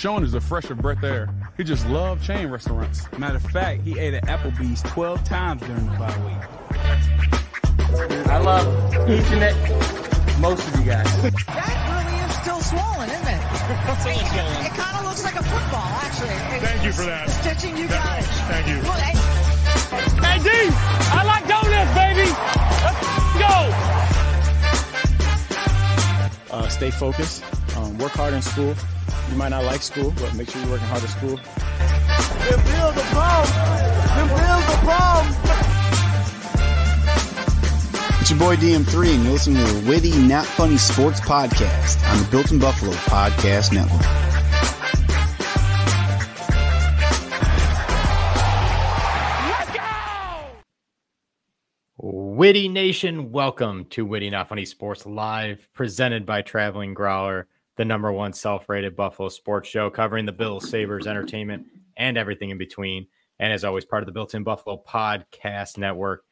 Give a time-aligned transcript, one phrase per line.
[0.00, 1.28] LaShawn is a fresher breath air.
[1.58, 3.04] He just loved chain restaurants.
[3.18, 6.40] Matter of fact, he ate at Applebee's 12 times during the bye week.
[8.26, 8.64] I love
[9.10, 11.04] each and every, most of you guys.
[11.20, 13.44] That really is still swollen, isn't it?
[14.08, 16.30] it, it kind of looks like a football, actually.
[16.56, 17.26] It- Thank you for that.
[17.26, 18.24] The stitching, you got it.
[18.24, 18.80] Thank you.
[18.80, 19.12] Well, hey,
[20.24, 20.48] Hey, D,
[21.12, 22.32] I like donuts, baby.
[22.88, 23.04] Let's
[26.48, 26.56] go.
[26.56, 27.44] uh, stay focused,
[27.76, 28.74] um, work hard in school.
[29.30, 31.30] You might not like school, but make sure you're working hard at school.
[31.30, 33.50] You feel the bones.
[38.20, 42.18] It's your boy DM3, and you're listening to the Witty, Not Funny Sports Podcast on
[42.18, 44.00] the Built in Buffalo Podcast Network.
[49.46, 49.86] Let's go.
[51.98, 57.46] Witty Nation, welcome to Witty Not Funny Sports Live, presented by Traveling Growler,
[57.80, 62.58] the number one self-rated Buffalo sports show covering the Bills, Sabres, entertainment, and everything in
[62.58, 63.06] between.
[63.38, 66.24] And as always, part of the Built-in Buffalo Podcast Network.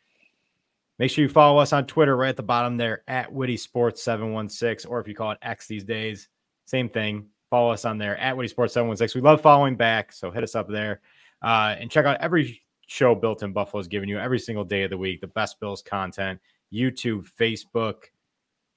[0.98, 4.02] Make sure you follow us on Twitter right at the bottom there at Witty Sports
[4.02, 6.28] 716, or if you call it X these days,
[6.66, 7.24] same thing.
[7.48, 9.18] Follow us on there at Witty Sports 716.
[9.18, 11.00] We love following back, so hit us up there.
[11.40, 14.82] Uh, and check out every show Built in Buffalo is giving you every single day
[14.82, 16.40] of the week, the best Bills content,
[16.70, 18.02] YouTube, Facebook,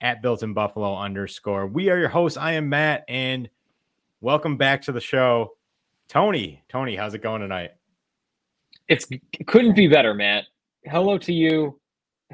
[0.02, 1.68] at Built in Buffalo underscore.
[1.68, 2.38] We are your hosts.
[2.38, 3.50] I am Matt, and
[4.20, 5.54] welcome back to the show.
[6.10, 7.72] Tony, Tony, how's it going tonight?
[8.88, 10.46] It's it couldn't be better, Matt.
[10.84, 11.80] Hello to you.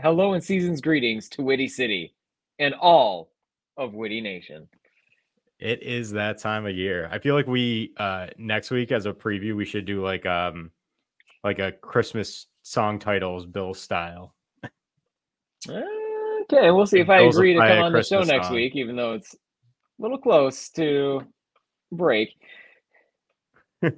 [0.02, 2.14] Hello and season's greetings to Witty City
[2.58, 3.30] and all
[3.76, 4.68] of Witty Nation.
[5.60, 7.10] It is that time of year.
[7.12, 10.72] I feel like we uh next week as a preview, we should do like um
[11.44, 14.34] like a Christmas song titles Bill style.
[16.52, 18.56] Okay, we'll see if I agree to come on the show next song.
[18.56, 19.38] week, even though it's a
[20.02, 21.22] little close to
[21.92, 22.30] break.
[23.82, 23.92] we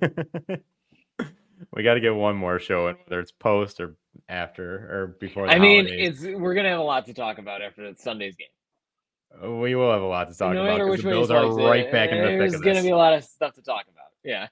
[1.83, 3.95] got to get one more show in, whether it's post or
[4.27, 5.47] after or before.
[5.47, 6.23] The I mean, holidays.
[6.23, 9.59] it's we're gonna have a lot to talk about after Sunday's game.
[9.59, 11.91] we will have a lot to talk no about the Bills are slice it, right
[11.91, 12.61] back in the thick of this.
[12.61, 14.07] There's gonna be a lot of stuff to talk about.
[14.23, 14.47] Yeah.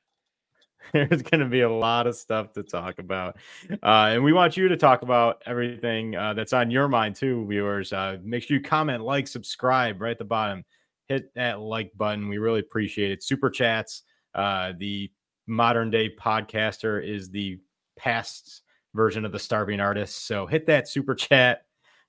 [0.93, 3.37] There's going to be a lot of stuff to talk about.
[3.69, 7.45] Uh, and we want you to talk about everything uh, that's on your mind, too,
[7.47, 7.93] viewers.
[7.93, 10.63] Uh, make sure you comment, like, subscribe right at the bottom.
[11.07, 12.27] Hit that like button.
[12.27, 13.23] We really appreciate it.
[13.23, 14.03] Super chats.
[14.33, 15.11] Uh, the
[15.47, 17.59] modern day podcaster is the
[17.97, 20.25] past version of the starving artist.
[20.27, 21.63] So hit that super chat.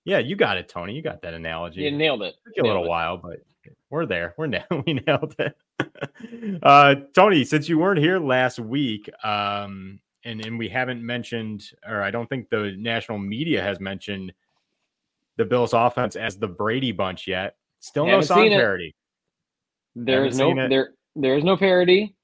[0.04, 0.94] Yeah, you got it, Tony.
[0.94, 1.82] You got that analogy.
[1.82, 2.34] You nailed it.
[2.44, 2.88] took you a little it.
[2.88, 3.40] while, but
[3.90, 4.34] we're there.
[4.36, 5.56] We're now we nailed it.
[6.62, 12.02] uh, Tony, since you weren't here last week, um, and and we haven't mentioned, or
[12.02, 14.32] I don't think the national media has mentioned
[15.36, 17.56] the Bills' offense as the Brady Bunch yet.
[17.80, 18.94] Still no song parody.
[19.94, 20.68] There is no it.
[20.68, 22.14] there there is no parody.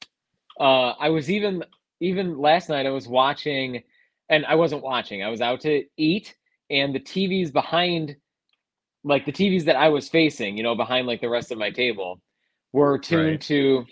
[0.60, 1.64] Uh, I was even
[2.00, 3.82] even last night I was watching,
[4.28, 5.22] and I wasn't watching.
[5.22, 6.34] I was out to eat,
[6.70, 8.16] and the TVs behind,
[9.04, 11.70] like the TVs that I was facing, you know, behind like the rest of my
[11.70, 12.20] table,
[12.72, 13.40] were tuned Right.
[13.42, 13.84] to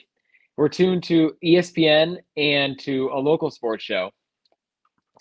[0.56, 4.10] were tuned to ESPN and to a local sports show.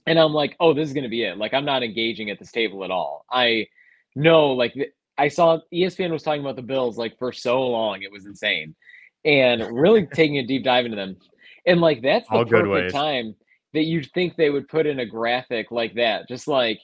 [0.07, 1.38] And I'm like, oh, this is gonna be it.
[1.38, 3.25] Like I'm not engaging at this table at all.
[3.31, 3.68] I
[4.16, 4.74] know, like
[5.18, 8.75] I saw ESPN was talking about the Bills like for so long, it was insane,
[9.25, 11.18] and really taking a deep dive into them.
[11.66, 13.35] And like that's the All perfect time
[13.73, 16.79] that you'd think they would put in a graphic like that, just like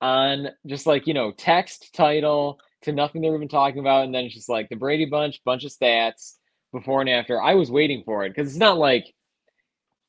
[0.00, 4.24] on just like you know text title to nothing they're even talking about, and then
[4.24, 6.34] it's just like the Brady Bunch, bunch of stats
[6.72, 7.40] before and after.
[7.42, 9.12] I was waiting for it because it's not like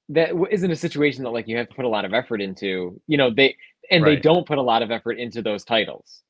[0.09, 2.99] that isn't a situation that like you have to put a lot of effort into.
[3.07, 3.55] You know they
[3.91, 6.21] and they don't put a lot of effort into those titles.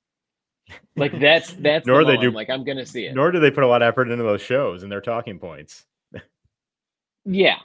[0.95, 3.15] Like that's that's Nor the they do- like I'm gonna see it.
[3.15, 5.85] Nor do they put a lot of effort into those shows and their talking points.
[7.25, 7.57] yeah,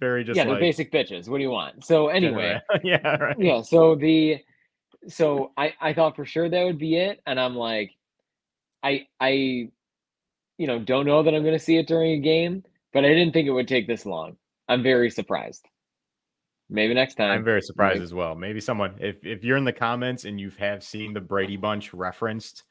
[0.00, 1.28] very just yeah, like they're basic bitches.
[1.28, 1.84] What do you want?
[1.84, 3.36] So anyway, yeah, right.
[3.38, 3.62] yeah.
[3.62, 4.38] So the
[5.08, 7.90] so I I thought for sure that would be it, and I'm like,
[8.82, 13.04] I I you know don't know that I'm gonna see it during a game, but
[13.04, 14.36] I didn't think it would take this long.
[14.68, 15.66] I'm very surprised.
[16.70, 17.30] Maybe next time.
[17.30, 18.34] I'm very surprised Maybe- as well.
[18.34, 21.94] Maybe someone, if if you're in the comments and you have seen the Brady Bunch
[21.94, 22.64] referenced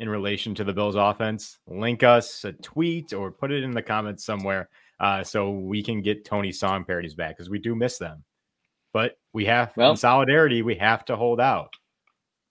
[0.00, 3.82] in relation to the Bills offense, link us a tweet or put it in the
[3.82, 4.68] comments somewhere
[5.00, 8.24] uh, so we can get Tony's song parodies back because we do miss them.
[8.92, 11.72] But we have Well- in solidarity, we have to hold out.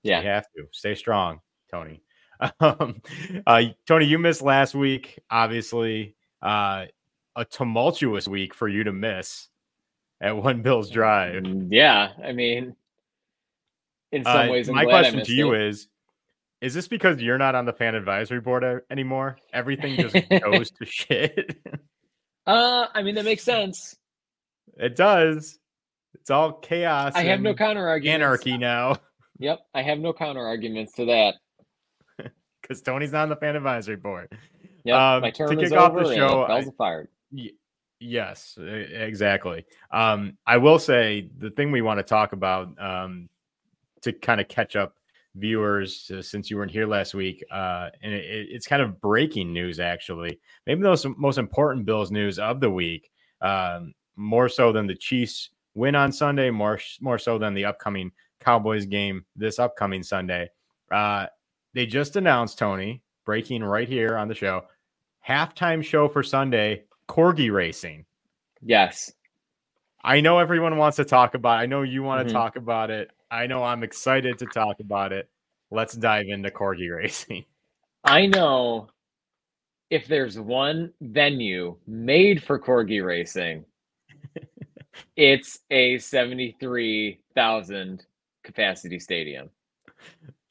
[0.04, 0.20] Yeah.
[0.20, 1.42] We have to stay strong,
[1.72, 2.02] Tony.
[2.60, 3.02] Um,
[3.48, 6.16] uh, Tony, you missed last week, obviously.
[6.40, 6.86] Uh,
[7.36, 9.48] a tumultuous week for you to miss
[10.22, 11.42] at one Bills Drive.
[11.44, 12.76] Mm, Yeah, I mean,
[14.12, 15.62] in some Uh, ways, I'm my question to you it.
[15.62, 15.88] is
[16.62, 19.38] is this because you're not on the fan advisory board anymore?
[19.52, 21.58] Everything just goes to shit.
[22.48, 23.96] Uh, I mean that makes sense.
[24.78, 25.60] it does.
[26.16, 27.14] It's all chaos.
[27.16, 28.16] I have no counter arguments.
[28.16, 28.98] anarchy now
[29.40, 31.36] Yep, I have no counter arguments to that.
[32.62, 34.30] because Tony's not on the fan advisory board.
[34.84, 36.08] Yep, Um, my to term is kick off the over.
[36.10, 37.08] and show, bells I- are fired.
[37.32, 37.52] Y-
[38.00, 39.66] yes, exactly.
[39.92, 43.30] Um, I will say the thing we want to talk about um,
[44.02, 44.96] to kind of catch up
[45.38, 49.00] viewers uh, since you weren't here last week, uh, and it, it- it's kind of
[49.02, 50.40] breaking news actually.
[50.66, 53.10] Maybe the most, most important Bills news of the week,
[53.42, 58.12] um, more so than the Chiefs win on Sunday, more more so than the upcoming
[58.40, 60.50] Cowboys game this upcoming Sunday.
[60.92, 61.28] Uh,
[61.74, 64.64] they just announced Tony breaking right here on the show
[65.28, 68.06] halftime show for Sunday, corgi racing.
[68.62, 69.12] Yes.
[70.04, 71.60] I know everyone wants to talk about.
[71.60, 71.64] It.
[71.64, 72.38] I know you want to Mhm.
[72.38, 73.12] talk about it.
[73.30, 75.30] I know I'm excited to talk about it.
[75.72, 77.46] Let's dive into corgi racing.
[78.04, 78.88] I know
[79.90, 83.66] if there's one venue made for corgi racing,
[85.16, 88.06] it's a 73,000
[88.44, 89.50] capacity stadium.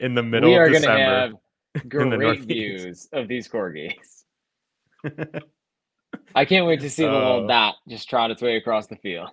[0.00, 1.38] In the middle we are of going to December,
[1.76, 4.24] have great views of these corgis.
[6.34, 7.18] I can't wait to see the Oh.
[7.18, 9.30] little dot just trot its way across the field.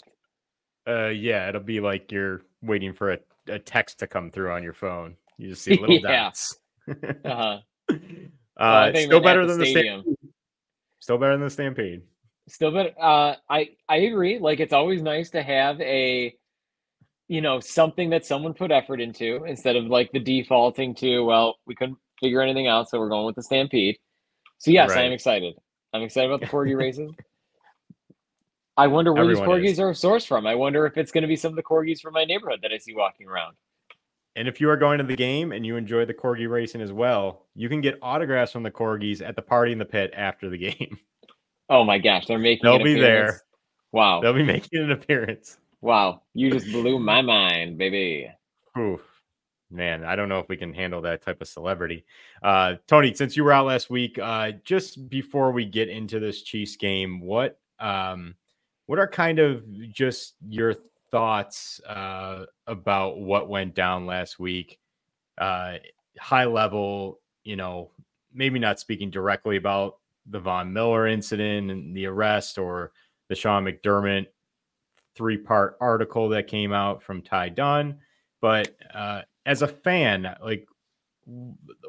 [0.88, 3.18] uh, yeah, it'll be like you're waiting for a,
[3.48, 5.16] a text to come through on your phone.
[5.38, 6.26] You just see little Yeah.
[6.26, 6.58] dots.
[7.26, 7.60] Uh-huh.
[7.90, 10.02] uh, Well, still better the than the stadium.
[10.02, 10.30] Stampede.
[11.00, 12.02] Still better than the Stampede.
[12.50, 14.38] Still, but uh, I I agree.
[14.40, 16.36] Like it's always nice to have a,
[17.30, 21.56] you know, something that someone put effort into instead of like the defaulting to well,
[21.66, 23.98] we couldn't figure anything out, so we're going with the Stampede.
[24.58, 25.56] So yes, I am excited.
[25.94, 27.12] I'm excited about the corgi races.
[28.76, 29.80] I wonder where Everyone these is.
[29.80, 30.48] corgis are sourced from.
[30.48, 32.72] I wonder if it's going to be some of the corgis from my neighborhood that
[32.72, 33.56] I see walking around.
[34.36, 36.92] And if you are going to the game and you enjoy the corgi racing as
[36.92, 40.50] well, you can get autographs from the corgis at the party in the pit after
[40.50, 40.98] the game.
[41.70, 42.64] Oh my gosh, they're making.
[42.64, 43.42] They'll be there.
[43.92, 45.60] Wow, They'll be making an appearance.
[45.82, 46.24] wow!
[46.34, 48.28] You just blew my mind, baby.
[48.76, 49.00] Ooh,
[49.70, 52.04] man, I don't know if we can handle that type of celebrity.
[52.42, 56.42] Uh, Tony, since you were out last week, uh, just before we get into this
[56.42, 58.34] Chiefs game, what um,
[58.86, 60.76] what are kind of just your
[61.12, 64.80] thoughts uh, about what went down last week?
[65.38, 65.76] Uh,
[66.20, 67.92] high level, you know,
[68.34, 72.92] maybe not speaking directly about the Von Miller incident and the arrest or
[73.30, 74.28] the Sean McDermott
[75.16, 78.00] three part article that came out from Ty Dunne.
[78.42, 80.68] But uh, as a fan, like,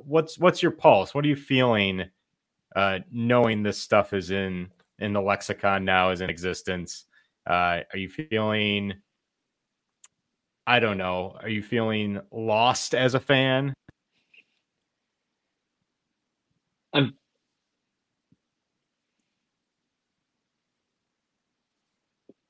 [0.05, 1.15] what's what's your pulse?
[1.15, 2.05] What are you feeling,
[2.77, 7.07] uh, knowing this stuff is in in the lexicon now, is in existence?
[7.49, 8.95] Uh, are you feeling?
[10.67, 11.37] I don't know.
[11.41, 13.75] Are you feeling lost as a fan?
[16.93, 17.15] I'm.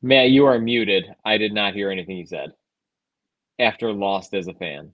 [0.03, 1.07] Matt, you are muted.
[1.25, 2.53] I did not hear anything you said.
[3.59, 4.93] After lost as a fan.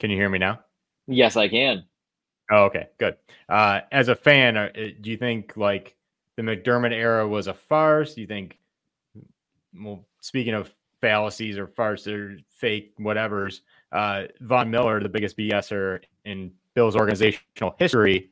[0.00, 0.60] Can you hear me now?
[1.06, 1.84] Yes, I can.
[2.50, 3.16] Oh, okay, good.
[3.48, 5.96] Uh, as a fan, uh, uh, do you think like
[6.36, 8.14] the McDermott era was a farce?
[8.14, 8.58] Do you think,
[9.74, 16.00] well, speaking of fallacies or farce or fake whatever's, uh, Von Miller, the biggest BSer
[16.24, 18.30] in Bill's organizational history,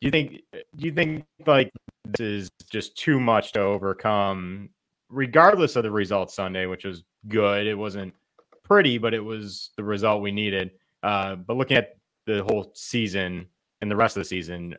[0.00, 0.42] do you think?
[0.52, 1.72] Do you think like
[2.04, 4.68] this is just too much to overcome,
[5.08, 7.66] regardless of the result Sunday, which was good.
[7.66, 8.14] It wasn't
[8.62, 10.72] pretty, but it was the result we needed.
[11.02, 11.96] Uh, but looking at
[12.26, 13.46] the whole season
[13.80, 14.74] and the rest of the season,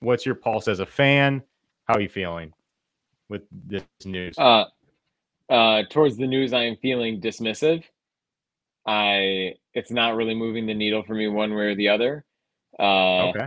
[0.00, 1.42] what's your pulse as a fan?
[1.84, 2.52] How are you feeling
[3.28, 4.38] with this news?
[4.38, 4.64] Uh,
[5.48, 7.84] uh, towards the news, I am feeling dismissive.
[8.86, 12.24] I it's not really moving the needle for me one way or the other.
[12.78, 13.46] Uh, okay.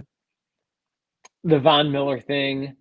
[1.44, 2.76] the Von Miller thing.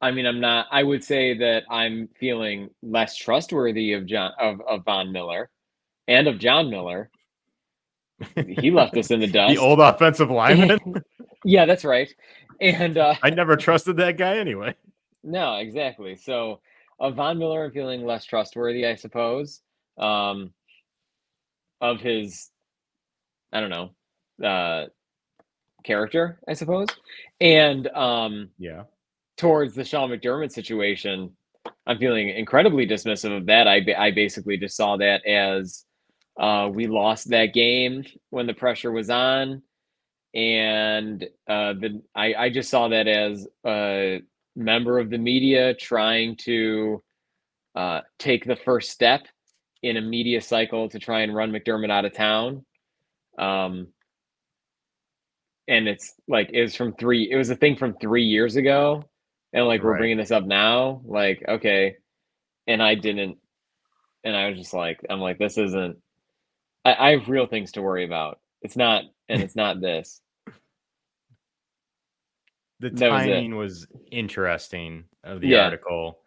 [0.00, 0.66] I mean, I'm not.
[0.70, 5.50] I would say that I'm feeling less trustworthy of John of, of Von Miller,
[6.08, 7.10] and of John Miller.
[8.46, 9.54] He left us in the dust.
[9.54, 10.78] The old offensive lineman.
[11.44, 12.12] yeah, that's right.
[12.60, 14.74] And uh, I never trusted that guy anyway.
[15.24, 16.16] no, exactly.
[16.16, 16.60] So,
[16.98, 19.62] of Von Miller, I'm feeling less trustworthy, I suppose.
[19.98, 20.52] Um,
[21.80, 22.50] of his,
[23.52, 23.90] I don't know,
[24.46, 24.86] uh,
[25.84, 26.88] character, I suppose,
[27.40, 28.84] and um, Yeah.
[29.38, 31.30] towards the Sean McDermott situation,
[31.86, 33.66] I'm feeling incredibly dismissive of that.
[33.66, 35.84] I, I basically just saw that as
[36.40, 39.62] uh, we lost that game when the pressure was on,
[40.34, 44.22] and uh, the I, I just saw that as a
[44.56, 47.02] member of the media trying to
[47.76, 49.22] uh, take the first step
[49.82, 52.64] in a media cycle to try and run McDermott out of town.
[53.38, 53.88] Um,
[55.68, 57.30] and it's like it was from three.
[57.30, 59.04] It was a thing from three years ago,
[59.52, 59.98] and like we're Right.
[59.98, 61.02] bringing this up now.
[61.04, 61.96] Like okay,
[62.66, 63.38] and I didn't,
[64.24, 65.96] and I was just like, I'm like, this isn't.
[66.84, 68.40] I, I have real things to worry about.
[68.62, 70.20] It's not, and it's not this.
[72.80, 75.64] the That was timing was, interesting of the Yeah.
[75.64, 76.18] article.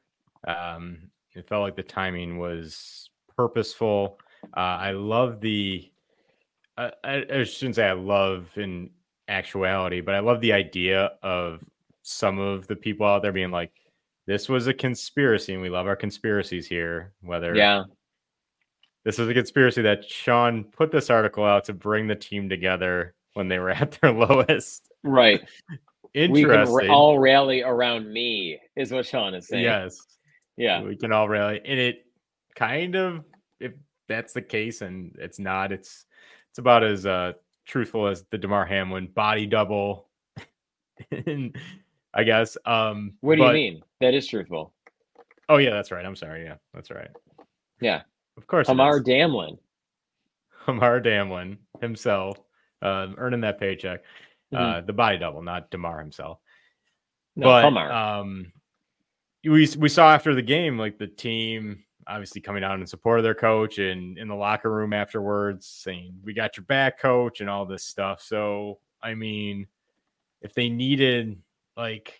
[0.47, 4.19] Um, it felt like the timing was purposeful.
[4.55, 5.89] Uh, I love the.
[6.77, 8.89] I, I, I shouldn't say I love in
[9.27, 11.63] actuality, but I love the idea of
[12.03, 13.71] some of the people out there being like,
[14.27, 17.83] "This was a conspiracy, and we love our conspiracies here." Whether Yeah,
[19.05, 23.13] this was a conspiracy that Sean put this article out to bring the team together
[23.33, 24.89] when they were at their lowest.
[25.03, 25.41] right.
[26.13, 26.73] Interesting.
[26.75, 29.63] We can all rally around me, is what Sean is saying.
[29.63, 29.99] yes.
[30.57, 30.83] Yeah.
[30.83, 32.05] we can all rally and it
[32.55, 33.25] kind of
[33.59, 33.71] if
[34.07, 36.05] that's the case and it's not it's
[36.51, 37.31] it's about as uh
[37.65, 40.09] truthful as the Damar Hamlin body double
[41.25, 41.55] and
[42.13, 43.81] i guess um What do but- you mean?
[43.99, 44.75] That is truthful.
[45.49, 47.09] oh yeah that's right i'm sorry yeah that's right
[47.81, 48.03] Yeah.
[48.37, 48.99] Of course it Hamar.
[49.01, 49.57] Damlin.
[50.65, 52.39] hamar damlin himself
[52.81, 54.01] uh earning that paycheck
[54.53, 54.57] Mhm.
[54.59, 56.39] uh the body double not Damar himself
[57.35, 58.51] No, but um,
[59.43, 63.23] we we saw after the game like the team obviously coming out in support of
[63.23, 67.49] their coach and in the locker room afterwards saying we got your back coach and
[67.49, 69.67] all this stuff so i mean
[70.41, 71.37] if they needed
[71.77, 72.19] like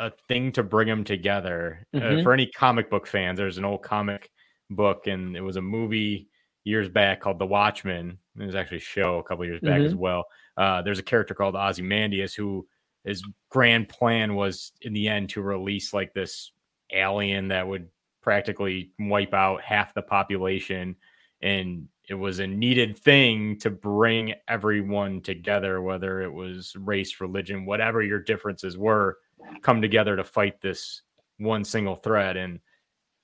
[0.00, 2.22] a thing to bring them together uh, Mhm.
[2.22, 4.30] for any comic book fans there's an old comic
[4.70, 6.28] book and it was a movie
[6.64, 8.18] years back called the watchmen.
[8.38, 10.26] It was actually a show a couple years back as well.
[10.56, 12.66] Uh, there's a character called ozymandias who
[13.04, 16.52] his grand plan was in the end to release like this
[16.92, 17.88] alien that would
[18.22, 20.96] practically wipe out half the population
[21.40, 27.64] and it was a needed thing to bring everyone together whether it was race religion
[27.64, 29.18] whatever your differences were
[29.62, 31.02] come together to fight this
[31.38, 32.36] one single threat.
[32.36, 32.60] And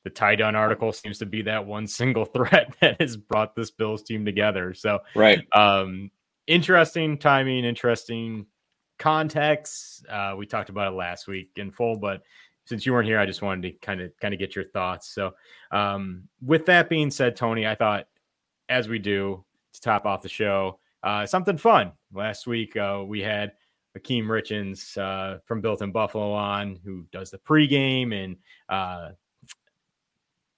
[0.04, 3.70] the Ty Dunne article seems to be that one single threat that has brought this
[3.70, 4.75] bills team together.
[4.75, 5.44] So right.
[5.54, 6.11] um
[6.46, 8.46] interesting timing interesting
[8.99, 10.06] context.
[10.08, 12.23] Uh we talked about it last week in full but
[12.66, 15.12] since you weren't here i just wanted to kind of kind of get your thoughts.
[15.12, 15.32] So
[15.73, 18.06] um with that being said tony i thought
[18.68, 21.92] as we do to top off the show uh something fun.
[22.12, 23.52] Last week uh we had
[23.99, 28.37] Akeem Richens uh, from Built in Buffalo on, who does the pregame and
[28.68, 29.11] uh,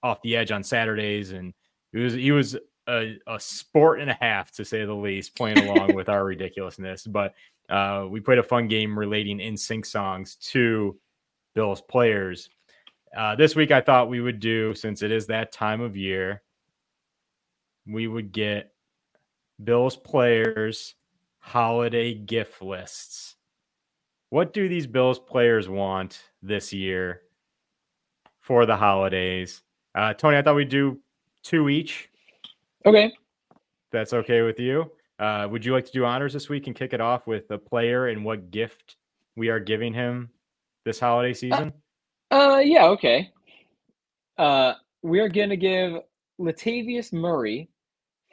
[0.07, 1.53] off the edge on Saturdays, and
[1.93, 2.57] he was he was
[2.89, 7.07] a, a sport and a half to say the least, playing along with our ridiculousness.
[7.07, 7.35] But
[7.69, 10.97] uh, we played a fun game relating NSYNC songs to
[11.55, 12.49] Bills players.
[13.17, 16.43] Uh, this week, I thought we would do since it is that time of year,
[17.87, 18.73] we would get
[19.63, 20.95] Bills players
[21.39, 23.37] holiday gift lists.
[24.31, 27.23] What do these Bills players want this year
[28.41, 29.63] for the holidays?
[29.97, 30.99] Uh, Tony, I thought we'd do
[31.43, 32.11] two each.
[32.85, 33.13] Okay.
[33.91, 34.91] That's okay with you.
[35.19, 37.57] Uh, would you like to do honors this week and kick it off with a
[37.57, 38.97] player and what gift
[39.37, 40.29] we are giving him
[40.85, 41.73] this holiday season?
[42.31, 43.31] Uh, yeah, okay.
[44.37, 46.01] Uh, we're gonna give
[46.41, 47.69] Latavius Murray,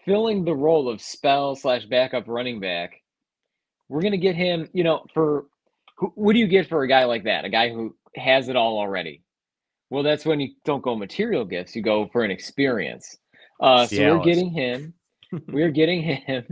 [0.03, 3.01] filling the role of spell slash backup running back.
[3.89, 4.67] We're gonna get him.
[4.73, 5.45] You know, for
[5.97, 7.45] who, what do you get for a guy like that?
[7.45, 9.21] A guy who has it all already.
[9.93, 11.75] Well, that's when you don't go material gifts.
[11.75, 13.15] You go for an experience.
[13.59, 14.91] Uh, so we're getting him.
[15.49, 16.43] we're getting him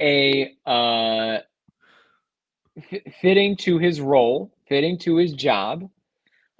[0.00, 1.40] a uh,
[2.78, 5.90] f- fitting to his role, fitting to his job.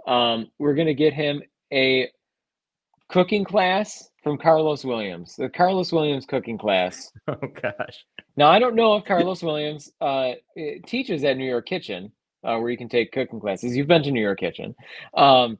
[0.07, 1.41] Um, we're gonna get him
[1.73, 2.11] a
[3.09, 5.37] cooking class from Carlos Williams.
[5.37, 7.11] The Carlos Williams cooking class.
[7.29, 8.05] oh gosh.
[8.37, 10.33] Now I don't know if Carlos Williams uh,
[10.87, 12.13] teaches at New York Kitchen,
[12.45, 13.75] uh, where you can take cooking classes.
[13.75, 14.75] You've been to New York Kitchen,
[15.15, 15.59] um,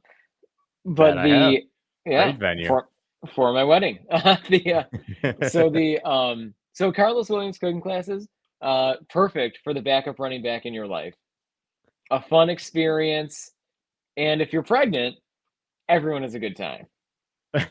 [0.85, 1.63] but That the
[2.05, 2.67] yeah venue.
[2.67, 2.89] for
[3.35, 3.99] for my wedding.
[4.49, 4.83] the uh,
[5.43, 8.27] so the um so Carlos Williams cooking classes
[8.61, 11.15] uh perfect for the backup running back in your life.
[12.11, 13.51] A fun experience
[14.17, 15.15] and if you're pregnant,
[15.89, 16.87] everyone has a good time.
[17.53, 17.67] the,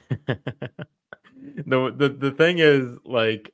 [1.66, 3.52] the the thing is like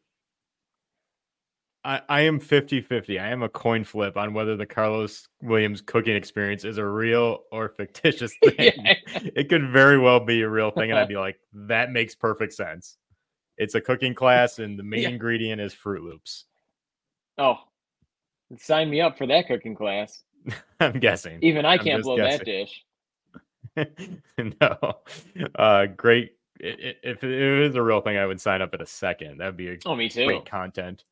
[1.85, 3.21] I, I am 50-50.
[3.21, 7.41] I am a coin flip on whether the Carlos Williams cooking experience is a real
[7.53, 8.55] or fictitious thing.
[8.85, 8.95] Yeah.
[9.37, 12.55] It could very well be a real thing, and I'd be like, that makes perfect
[12.55, 12.97] sense.
[13.59, 15.09] It's a cooking class, and the main Yeah.
[15.11, 16.47] ingredient is Froot Loops.
[17.38, 17.57] Oh.
[18.59, 20.23] Sign me up for that cooking class.
[20.81, 21.38] I'm guessing.
[21.43, 22.85] Even I can't blow that dish.
[24.61, 24.99] no.
[25.57, 29.38] Uh great if it is a real thing, I would sign up in a second.
[29.38, 30.26] That'd be a Oh, me too.
[30.26, 31.03] great content.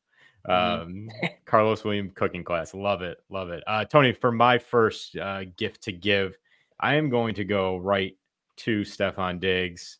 [0.47, 0.81] Mhm.
[0.81, 1.09] Um,
[1.45, 3.63] Carlos William cooking class, love it, love it.
[3.67, 6.37] Uh, Tony, for my first uh, gift to give,
[6.79, 8.17] I am going to go right
[8.57, 9.99] to Stefon Diggs,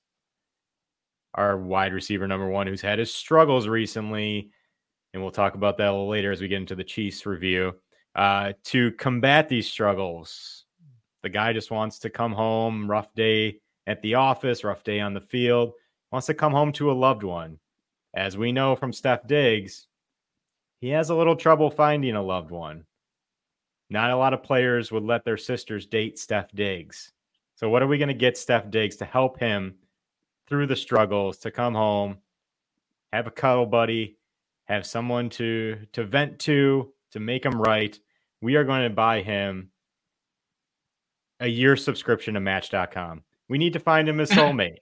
[1.35, 4.49] our wide receiver number one, who's had his struggles recently,
[5.13, 7.73] and we'll talk about that a little later as we get into the Chiefs review.
[8.15, 10.65] Uh, to combat these struggles,
[11.23, 15.13] the guy just wants to come home, rough day at the office, rough day on
[15.13, 15.73] the field,
[16.11, 17.57] wants to come home to a loved one.
[18.13, 19.87] As we know from Steph Diggs,
[20.83, 22.83] he has a little trouble finding a loved one.
[23.89, 27.13] Not a lot of players would let their sisters date Steph Diggs.
[27.55, 29.75] So, what are we going to get Steph Diggs to help him
[30.45, 32.17] through the struggles to come home,
[33.13, 34.17] have a cuddle buddy,
[34.65, 37.97] have someone to to vent to, to make him right?
[38.41, 39.69] We are going to buy him
[41.39, 43.23] a year subscription to Match.com.
[43.47, 44.79] We need to find him his soulmate.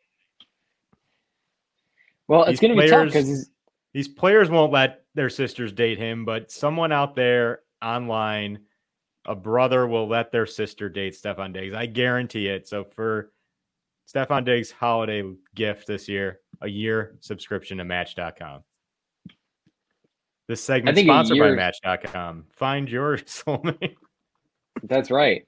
[2.27, 3.51] Well, These it's going to be tough because
[3.93, 8.60] These players won't let their sisters date him, but someone out there online,
[9.25, 11.75] a brother will let their sister date Stefon Diggs.
[11.75, 12.67] I guarantee it.
[12.67, 13.31] So for
[14.13, 15.24] Stefon Diggs' holiday
[15.55, 18.63] gift this year, a year subscription to Match.com.
[20.48, 22.45] This segment sponsored by year- Match.com.
[22.51, 23.95] Find your soulmate.
[24.83, 25.45] That's right.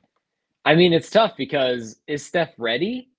[0.66, 3.10] I mean, it's tough because is Steph ready?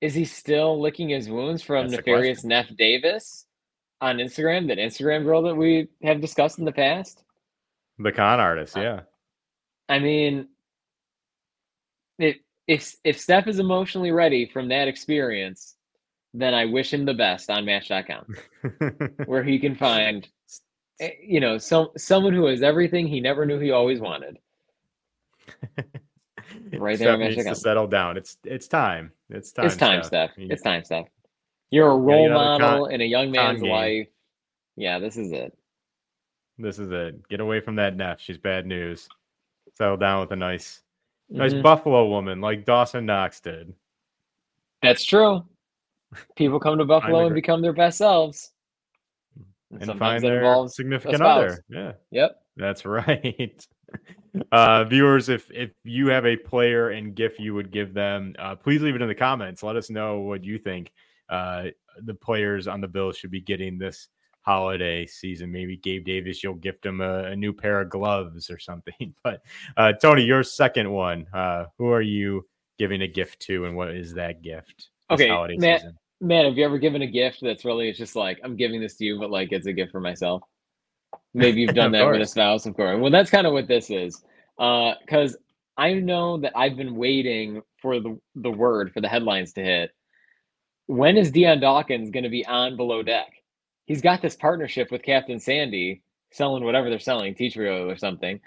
[0.00, 3.46] Is he still licking his wounds from That's nefarious Neff Davis
[4.00, 7.22] on Instagram, that Instagram girl that we have discussed in the past?
[7.98, 9.00] The con artist, yeah.
[9.88, 10.48] I mean,
[12.18, 15.76] if if if Steph is emotionally ready from that experience,
[16.32, 18.36] then I wish him the best on Match.com,
[19.26, 20.26] where he can find,
[21.00, 24.38] eh, you know, some someone who has everything he never knew he always wanted.
[26.72, 28.16] Right there, Steph needs to settle down.
[28.16, 29.12] It's it's time.
[29.28, 29.66] It's time.
[29.66, 30.32] it's time, Steph.
[30.32, 30.50] Steph.
[30.50, 31.06] It's time, Steph.
[31.70, 34.08] You're a role out of con- model in a young man's life.
[34.76, 35.56] Yeah, this is it.
[36.58, 37.28] This is it.
[37.28, 38.20] Get away from that Neff.
[38.20, 39.08] She's bad news.
[39.76, 40.82] Settle down with a nice,
[41.28, 41.62] nice Mhm.
[41.62, 43.72] Buffalo woman like Dawson Knox did.
[44.82, 45.44] That's true.
[46.36, 48.52] People come to Buffalo and become their best selves.
[49.70, 51.64] And sometimes find their significant other.
[51.68, 52.42] Yeah, Yep.
[52.56, 53.66] that's right.
[54.50, 58.56] Uh, viewers, if if you have a player and GIF you would give them, uh,
[58.56, 59.62] please leave it in the comments.
[59.62, 60.90] Let us know what you think
[61.30, 61.64] uh,
[62.02, 64.08] the players on the Bills should be getting this
[64.42, 65.52] holiday season.
[65.52, 69.14] Maybe Gabe Davis, you'll gift him a, a new pair of gloves or something.
[69.22, 69.42] But
[69.76, 72.46] uh, Tony, your second one, uh, who are you
[72.78, 74.88] giving a gift to, and what is that gift?
[75.10, 75.96] this Okay, holiday Matt- season?
[76.22, 78.96] Man, have you ever given a gift that's really it's just like I'm giving this
[78.96, 80.42] to you, but like it's a gift for myself?
[81.32, 83.00] Maybe you've done that with a spouse, of course.
[83.00, 84.22] Well, that's kind of what this is.
[84.58, 85.36] Uh, because
[85.78, 89.92] I know that I've been waiting for the the word for the headlines to hit.
[90.90, 93.30] When is Dion Dawkins going to be on below deck?
[93.86, 98.40] He's got this partnership with Captain Sandy, selling whatever they're selling, tea oil or something.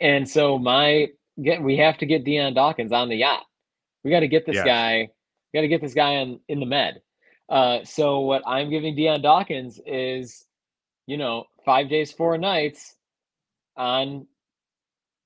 [0.00, 1.08] And so my
[1.42, 3.42] get we have to get Dion Dawkins on the yacht.
[4.04, 4.64] We got to get this Yes.
[4.64, 5.08] guy.
[5.52, 7.02] We got to get this guy on in the med.
[7.48, 10.46] Uh, so what I'm giving Dion Dawkins is,
[11.08, 12.94] you know, five days, four nights
[13.76, 14.28] on.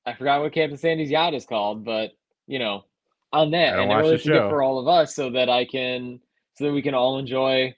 [0.06, 2.12] I forgot what Captain Sandy's yacht is called, but
[2.46, 2.84] you know,
[3.36, 6.20] on that, and really the to for all of us, so that I can,
[6.54, 7.74] so that we can all enjoy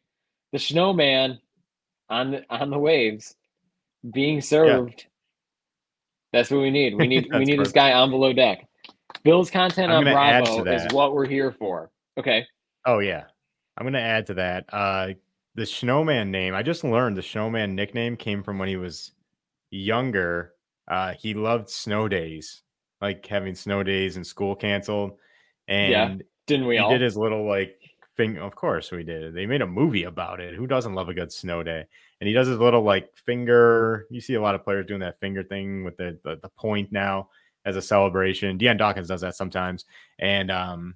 [0.52, 1.38] the snowman
[2.08, 3.34] on the on the waves
[4.12, 5.06] being served.
[6.32, 6.94] That's what we need.
[6.94, 8.66] We need we need this guy on below deck.
[9.24, 11.90] Bill's content I'm on gonna add to Bravo is what we're here for.
[12.18, 12.46] Okay.
[12.86, 13.24] Oh yeah,
[13.76, 14.64] I'm gonna add to that.
[14.72, 15.08] Uh,
[15.54, 16.54] the Snowman name.
[16.54, 19.12] I just learned the Snowman nickname came from when he was
[19.70, 20.54] younger.
[20.86, 22.62] Uh, he loved snow days,
[23.00, 25.18] like having snow days and school canceled.
[25.68, 26.90] And Yeah, Didn't we he all?
[26.90, 27.78] did his little like
[28.16, 28.38] thing.
[28.38, 29.34] Of course we did.
[29.34, 30.54] They made a movie about it.
[30.54, 31.84] Who doesn't love a good snow day?
[32.20, 34.06] And he does his little like finger.
[34.10, 36.90] You see a lot of players doing that finger thing with the the, the point
[36.90, 37.28] now
[37.64, 38.58] as a celebration.
[38.58, 39.84] Dion Dawkins does that sometimes,
[40.18, 40.94] and um,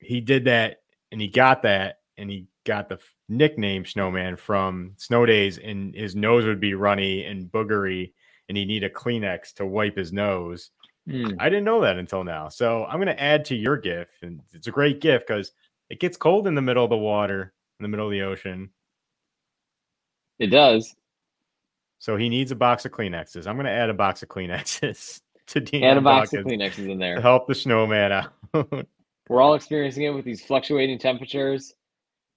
[0.00, 0.78] he did that,
[1.12, 6.16] and he got that, and he got the nickname Snowman from snow days, and his
[6.16, 8.12] nose would be runny and boogery,
[8.48, 10.70] and he need a Kleenex to wipe his nose.
[11.08, 11.32] Hmm.
[11.38, 12.48] I didn't know that until now.
[12.48, 15.52] So I'm going to add to your gift, and it's a great gift because
[15.90, 18.70] it gets cold in the middle of the water, in the middle of the ocean.
[20.38, 20.94] It does.
[21.98, 23.46] So he needs a box of Kleenexes.
[23.46, 26.90] I'm going to add a box of Kleenexes to Dean Add a box of Kleenexes
[26.90, 27.16] in there.
[27.16, 28.32] to help the snowman out.
[29.28, 31.74] We're all experiencing it with these fluctuating temperatures.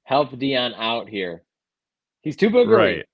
[0.03, 1.43] Help Dion out here.
[2.21, 2.77] He's too boogery.
[2.77, 3.05] right.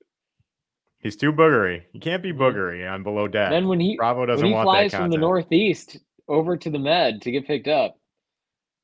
[1.03, 1.83] He's too boogery.
[1.91, 3.51] He can't be boogery on below deck.
[3.51, 5.97] Then when he Bravo doesn't when he want flies that from the northeast
[6.29, 7.97] over to the med to get picked up,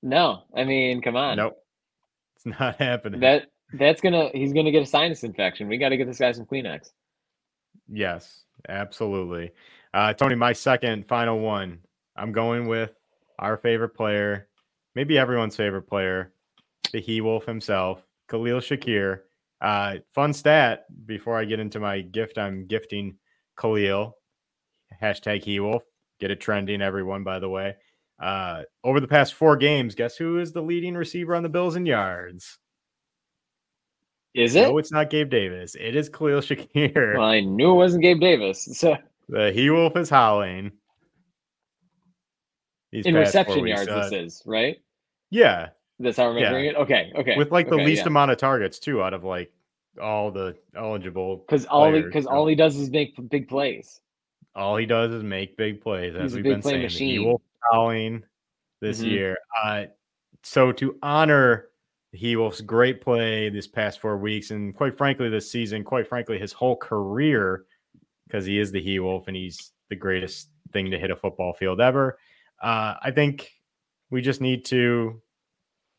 [0.03, 1.37] no, I mean, come on.
[1.37, 1.57] Nope.
[2.35, 3.21] It's not happening.
[3.21, 5.69] That that's gonna he's gonna get a sinus infection.
[5.69, 6.89] We got to get this guy some Kleenex.
[7.87, 9.51] Yes, absolutely.
[9.93, 11.79] Uh, Tony, my second final one.
[12.17, 12.91] I'm going with
[13.39, 14.49] our favorite player,
[14.93, 16.33] maybe everyone's favorite player,
[16.91, 19.21] the He Wolf himself, Khalil Shakir.
[19.61, 23.17] Uh, fun stat before I get into my gift, I'm gifting
[23.59, 24.15] Khalil.
[25.01, 25.83] Hashtag He Wolf.
[26.19, 27.75] Get it trending, everyone, by the way.
[28.21, 31.75] Uh, over the past four games, guess who is the leading receiver on the Bills
[31.75, 32.57] in yards?
[34.33, 34.63] Is it?
[34.63, 35.75] No, it's not Gabe Davis.
[35.75, 37.17] It is Khalil Shakir.
[37.17, 38.67] Well, I knew it wasn't Gabe Davis.
[38.73, 40.71] So The He Wolf is howling.
[42.91, 44.77] These in reception yards, Uh, this is right.
[45.29, 46.55] yeah, That's how we're yeah.
[46.55, 46.75] it.
[46.75, 47.37] Okay, okay.
[47.37, 48.07] with like the okay, least yeah.
[48.07, 49.51] amount of targets too, out of like
[50.01, 51.37] all the eligible.
[51.37, 53.99] because all he because all he does is make big plays.
[54.55, 56.81] All he does is make big plays, as He's we've been saying.
[56.81, 57.17] machine.
[57.21, 58.23] The Wolf howling
[58.81, 59.11] this Mhm.
[59.11, 59.37] year.
[59.61, 59.85] Uh,
[60.43, 61.67] so to honor
[62.11, 66.39] He Wolf's great play this past four weeks, and quite frankly, this season, quite frankly,
[66.39, 67.65] his whole career,
[68.25, 71.53] because he is the He Wolf and he's the greatest thing to hit a football
[71.53, 72.17] field ever.
[72.61, 73.51] Uh, I think
[74.09, 75.21] we just need to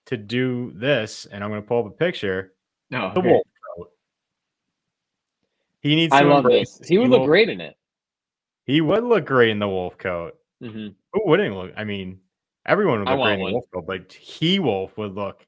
[0.06, 2.52] to do this, and I'm going to pull up a picture.
[2.90, 3.42] No, The wolf
[3.76, 3.90] coat.
[5.80, 6.12] He needs.
[6.12, 6.80] I love this.
[6.86, 7.76] He would look wolf- great in it.
[8.66, 10.34] He would look great in the wolf coat.
[10.60, 11.72] hmm Who wouldn't look?
[11.76, 12.20] I mean,
[12.66, 15.46] everyone would look great in the wolf coat, but he wolf would look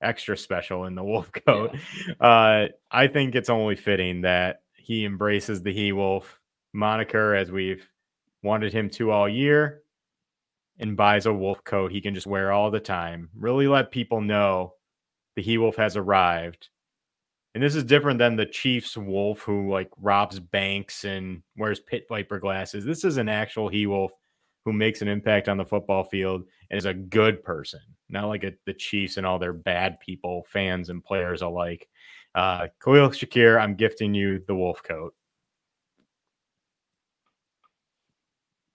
[0.00, 1.74] extra special in the wolf coat.
[2.20, 6.38] Uh, I think it's only fitting that he embraces the he wolf
[6.72, 7.86] moniker as we've
[8.42, 9.82] wanted him to all year
[10.78, 13.28] and buys a wolf coat he can just wear all the time.
[13.34, 14.74] Really let people know
[15.36, 16.68] the he wolf has arrived.
[17.54, 22.06] And this is different than the Chiefs wolf who like robs banks and wears pit
[22.08, 22.84] viper glasses.
[22.84, 24.12] This is an actual he wolf
[24.64, 28.44] who makes an impact on the football field and is a good person, not like
[28.44, 31.88] a, the Chiefs and all their bad people, fans and players alike.
[32.34, 35.14] Uh, Khalil Shakir, I'm gifting you the wolf coat.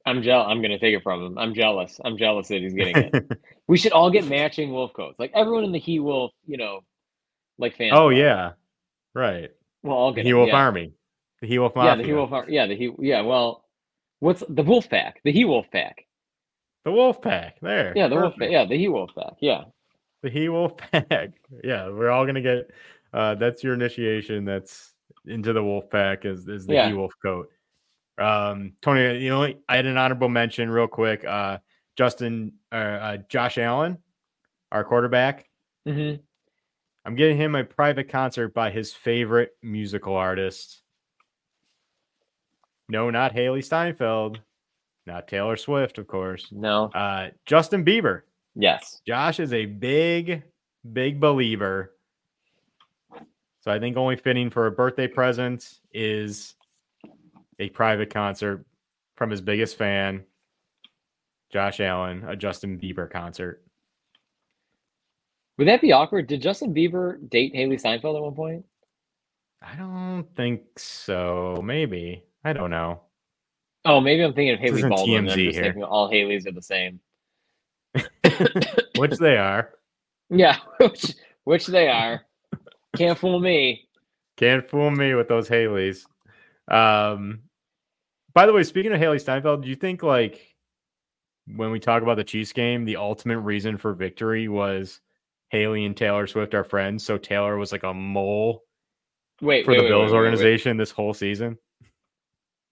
[0.05, 0.47] I'm jealous.
[0.49, 1.37] I'm gonna take it from him.
[1.37, 1.99] I'm jealous.
[2.03, 3.39] I'm jealous that he's getting it.
[3.67, 5.17] we should all get matching wolf coats.
[5.19, 6.81] Like everyone in the He Wolf, you know,
[7.57, 7.91] like fans.
[7.95, 8.51] oh yeah,
[9.13, 9.51] right.
[9.81, 10.55] Well, all The get He Wolf yeah.
[10.57, 10.91] Army,
[11.41, 12.31] the He Wolf Yeah, the He Wolf.
[12.31, 12.91] Ar- Yeah, the He.
[12.99, 13.63] Yeah, well,
[14.19, 15.21] what's the Wolf Pack?
[15.23, 16.05] The He Wolf Pack.
[16.83, 17.59] the Wolf Pack.
[17.61, 18.35] There, Yeah, the Wolf.
[18.37, 18.49] Pack.
[18.51, 19.33] Yeah, the He Wolf Pack.
[19.39, 19.63] Yeah.
[20.21, 21.31] the He Wolf Pack.
[21.63, 22.71] Yeah, we're all gonna get.
[23.13, 24.43] Uh, that's your initiation.
[24.43, 24.93] That's
[25.27, 26.25] into the Wolf Pack.
[26.25, 26.87] Is is the Yeah.
[26.87, 27.49] He Wolf coat.
[28.17, 31.25] Um, Tony, you know, I had an honorable mention real quick.
[31.25, 31.57] Uh,
[31.95, 33.97] Justin, uh, uh, Josh Allen,
[34.71, 35.49] our quarterback.
[35.87, 36.15] hmm
[37.05, 40.83] I'm getting him a private concert by his favorite musical artist.
[42.87, 44.39] No, not Hailee Steinfeld,
[45.05, 46.47] not Taylor Swift, of course.
[46.51, 46.85] No.
[46.85, 48.21] Uh, Justin Bieber.
[48.55, 49.01] Yes.
[49.05, 50.43] Josh is a big,
[50.93, 51.93] big believer.
[53.59, 56.55] So I think only fitting for a birthday present is
[57.59, 58.65] a private concert
[59.15, 60.23] from his biggest fan,
[61.51, 63.63] Josh Allen, a Justin Bieber concert.
[65.57, 66.27] Would that be awkward?
[66.27, 68.65] Did Justin Bieber date Hailee Steinfeld at one point?
[69.61, 71.61] I don't think so.
[71.63, 72.23] Maybe.
[72.43, 73.01] I don't know.
[73.85, 75.17] Oh, maybe I'm thinking of Hailey Baldwin.
[75.17, 75.63] I'm TMZ just here.
[75.63, 76.99] thinking all Haleys are the same.
[78.97, 79.69] Which they are.
[80.29, 81.13] Yeah, which
[81.43, 82.21] which they are.
[82.95, 83.87] Can't fool me.
[84.37, 86.05] Can't fool me with those Haleys.
[86.69, 87.43] Um,
[88.33, 90.55] by the way, speaking of Hailee Steinfeld, do you think like
[91.47, 95.01] when we talk about the Chiefs game, the ultimate reason for victory was
[95.53, 98.63] Hailee and Taylor Swift are friends, so Taylor was like a mole
[99.41, 101.57] Wait, for wait, the wait, Bills wait, organization this whole season?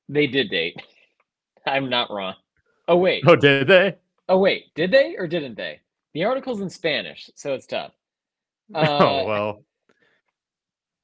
[0.10, 0.82] They did date.
[1.68, 2.36] I'm not wrong.
[2.88, 3.24] Oh wait.
[3.28, 3.98] Oh, did they?
[4.30, 4.74] Oh wait.
[4.74, 5.80] Did they or didn't they?
[6.14, 7.92] The article's in Spanish, so it's tough.
[8.74, 9.64] oh Uh, well,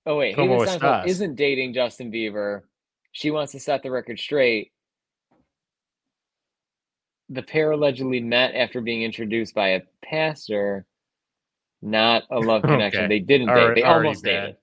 [0.06, 1.08] Oh wait, Hailee Steinfeld estás?
[1.08, 2.62] isn't dating Justin Bieber.
[3.18, 4.72] She wants to set the record straight.
[7.30, 10.86] The pair allegedly met after being introduced by a pastor,
[11.82, 13.06] not a love connection.
[13.06, 13.08] Okay.
[13.08, 13.56] They didn't date.
[13.56, 14.30] They already almost bad.
[14.30, 14.56] dated.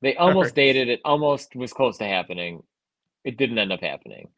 [0.00, 0.54] They almost Alright.
[0.54, 0.88] dated.
[0.90, 2.62] It almost was close to happening.
[3.24, 4.28] It didn't end up happening.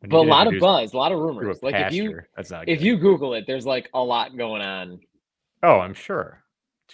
[0.00, 1.62] When But a lot of buzz, a lot of rumors.
[1.62, 2.84] Like if you that's not if good.
[2.84, 5.00] you Google it, there's like a lot going on
[5.62, 6.42] oh, I'm sure.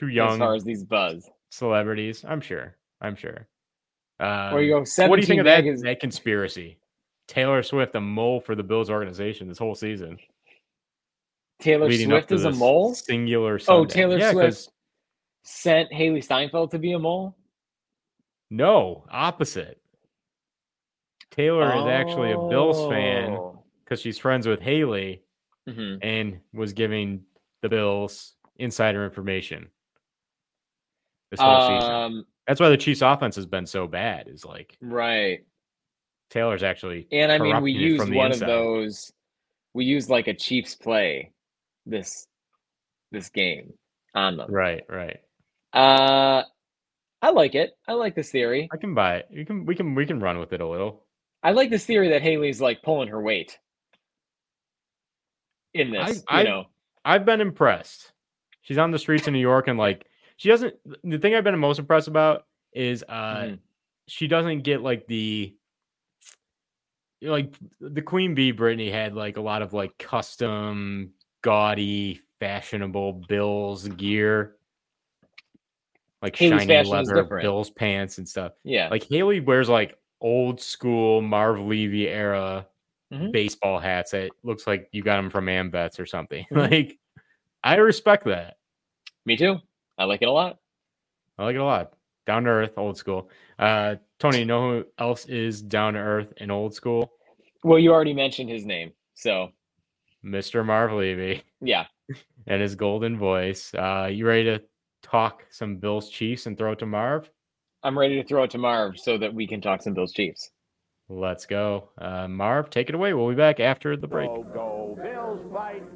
[0.01, 1.29] As young far as these buzz.
[1.51, 2.25] celebrities.
[2.27, 2.77] I'm sure.
[3.01, 3.49] I'm sure.
[4.23, 6.79] Um, Or you go what do you think 17 of that, that conspiracy?
[7.27, 10.17] Taylor Swift, a mole for the Bills organization this whole season.
[11.61, 12.95] Taylor Swift is a mole.
[12.95, 13.59] Singular.
[13.69, 14.69] Oh, Taylor Yeah, Swift
[15.45, 17.37] sent Hailee Steinfeld to be a mole.
[18.51, 19.81] No, opposite.
[21.31, 23.65] Taylor is actually a Bills fan Oh.
[23.85, 25.21] because she's friends with Hailee
[25.69, 25.99] Mhm.
[26.03, 27.25] and was giving
[27.63, 29.71] the Bills insider information
[31.31, 32.27] this whole season.
[32.47, 34.29] That's why the Chiefs offense has been so bad.
[34.29, 35.45] Is like right.
[36.31, 38.43] Taylor's actually And I mean, we used one inside.
[38.43, 39.13] of those.
[39.75, 41.33] We used like a Chiefs play
[41.87, 42.27] this
[43.11, 43.73] this game
[44.15, 44.51] on them.
[44.51, 45.19] Right, right.
[45.73, 46.43] Uh,
[47.21, 47.77] I like it.
[47.87, 48.69] I like this theory.
[48.73, 49.29] I can buy it.
[49.31, 51.05] You can we can we can run with it a little.
[51.43, 53.59] I like this theory that Hailee's like pulling her weight
[55.75, 56.23] in this.
[56.29, 56.65] I- you I- know,
[57.05, 58.13] I've been impressed.
[58.63, 60.07] She's on the streets in New York and like
[60.43, 60.75] she doesn't
[61.05, 63.59] the thing I've been most impressed about is uh Mhm.
[64.09, 65.55] she doesn't get like the
[67.23, 73.87] like the Queen Bee Brittany had like a lot of like custom gaudy fashionable Bills
[73.87, 74.57] gear
[76.23, 77.23] like Hailee's shiny leather.
[77.41, 78.53] Bills pants and stuff.
[78.65, 78.89] yeah.
[78.89, 82.67] Like Hailee wears like old school Marv Levy era
[83.13, 83.31] Mhm.
[83.31, 86.45] baseball hats that looks like you got them from AMVETS or something.
[86.51, 86.71] Mhm.
[86.71, 86.99] Like
[87.63, 88.57] I respect that.
[89.25, 89.59] Me too.
[89.99, 90.59] I like it a lot.
[91.39, 91.93] I like it a lot.
[92.27, 93.31] Down to earth, old school.
[93.59, 97.13] Uh Tony, you know who else is down to earth and old school?
[97.65, 99.51] Well, you already mentioned his name, so
[100.25, 100.65] Mr.
[100.65, 101.87] Marv Levy yeah.
[102.47, 103.73] and his golden voice.
[103.75, 104.63] Uh you ready to
[105.03, 107.29] talk some Bills Chiefs and throw it to Marv?
[107.83, 110.51] I'm ready to throw it to Marv so that we can talk some Bills Chiefs.
[111.09, 111.91] Let's go.
[111.99, 113.13] Uh Marv, take it away.
[113.13, 114.29] We'll be back after the break.
[114.29, 115.92] Go, go, Bills fight, Bills go.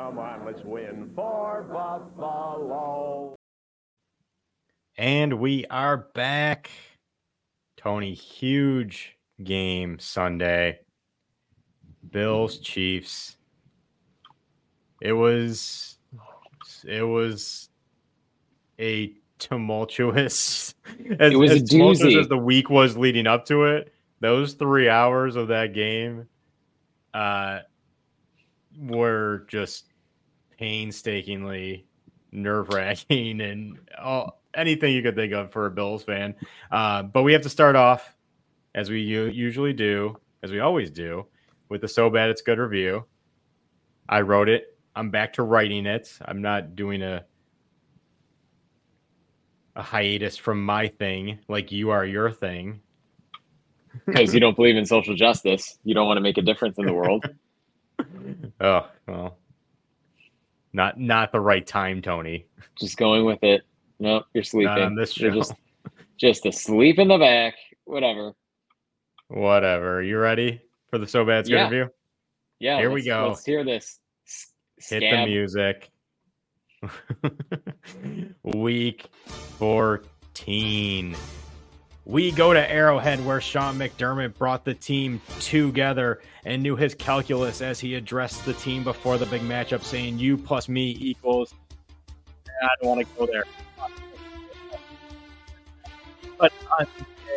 [0.00, 3.36] Come on, let's win for Buffalo.
[4.96, 6.70] And we are back.
[7.76, 10.78] Tony, huge game Sunday.
[12.10, 13.36] Bills Chiefs.
[15.02, 15.98] It was
[16.86, 17.68] it was
[18.80, 20.74] a tumultuous
[21.20, 22.20] as, It was a as tumultuous doozy.
[22.20, 23.92] as the week was leading up to it.
[24.20, 26.26] Those three hours of that game
[27.12, 27.58] uh
[28.78, 29.89] were just
[30.60, 31.86] painstakingly
[32.32, 36.34] nerve wracking and all, anything you could think of for a Bills fan.
[36.70, 38.14] Uh, but we have to start off,
[38.74, 41.26] as we u- usually do, as we always do,
[41.70, 43.04] with the So Bad It's Good review.
[44.08, 44.76] I wrote it.
[44.94, 46.12] I'm back to writing it.
[46.24, 47.24] I'm not doing a
[49.76, 52.80] a hiatus from my thing like you are your thing.
[54.04, 55.78] Because you don't believe in social justice.
[55.84, 57.24] You don't want to make a difference in the world.
[58.62, 59.38] Oh well,
[60.72, 62.46] not not the right time, Tony.
[62.78, 63.62] just going with it.
[63.98, 64.66] Nope, you're sleeping.
[64.66, 65.52] Not on this You're just
[66.18, 67.54] just asleep in the back.
[67.84, 68.32] Whatever.
[69.28, 70.02] Whatever.
[70.02, 71.64] You ready for the So Bad It's Good Yeah.
[71.64, 71.88] review?
[72.58, 72.78] Yeah.
[72.78, 73.28] Here we go.
[73.28, 74.00] Let's hear this.
[74.26, 74.52] S-
[74.90, 75.90] Hit the music.
[78.42, 79.06] Week
[79.58, 81.16] 14.
[82.04, 87.60] We go to Arrowhead where Sean McDermott brought the team together and knew his calculus
[87.60, 91.54] as he addressed the team before the big matchup, saying, You plus me equals.
[92.62, 93.44] I don't want to go there.
[96.38, 96.52] But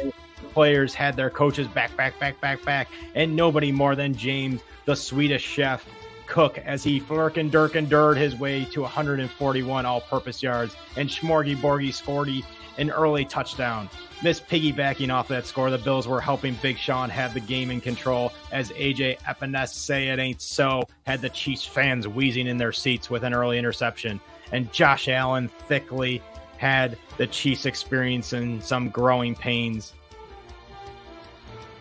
[0.02, 0.12] the
[0.54, 4.96] players had their coaches back, back, back, back, back, and nobody more than James, the
[4.96, 5.86] Swedish chef,
[6.26, 11.56] Cook as he flirkin dirk and dirred his way to 141 all-purpose yards, and Schmorgy
[11.56, 12.30] Borgy scored
[12.78, 13.90] an early touchdown.
[14.24, 17.82] Miss piggybacking off that score, the Bills were helping Big Sean have the game in
[17.82, 22.72] control as AJ Epenesa say it ain't so had the Chiefs fans wheezing in their
[22.72, 24.20] seats with an early interception,
[24.52, 26.22] and Josh Allen thickly
[26.58, 29.94] had the Chiefs experiencing some growing pains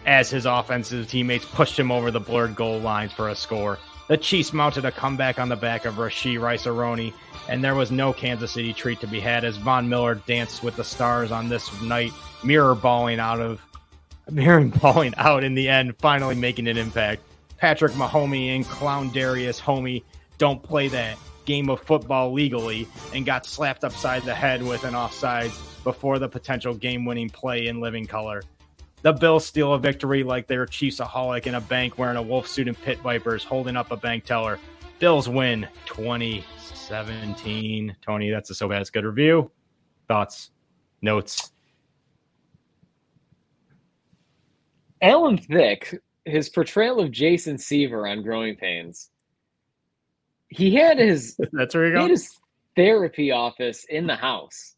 [0.06, 3.78] as his offensive teammates pushed him over the blurred goal lines for a score.
[4.08, 7.12] The Chiefs mounted a comeback on the back of Rasheed Rice Aroni,
[7.48, 10.76] and there was no Kansas City treat to be had as Von Miller danced with
[10.76, 12.12] the stars on this night,
[12.42, 13.62] mirror balling out of
[14.30, 17.22] mirror balling out in the end, finally making an impact.
[17.58, 20.04] Patrick Mahomey and Clown Darius Homey
[20.38, 24.94] don't play that game of football legally and got slapped upside the head with an
[24.94, 28.42] offsides before the potential game winning play in living color.
[29.02, 32.46] The Bills steal a victory like they're a Chiefsaholic in a bank wearing a wolf
[32.46, 34.60] suit and pit vipers holding up a bank teller.
[35.00, 37.96] Bills win 2017.
[38.00, 39.50] Tony, that's a so bad it's good review.
[40.06, 40.52] Thoughts,
[41.02, 41.50] notes.
[45.00, 49.10] Alan Thicke, his portrayal of Jason Seaver on Growing Pains.
[50.48, 52.06] He had his That's where you go.
[52.06, 52.30] his
[52.76, 54.76] therapy office in the house.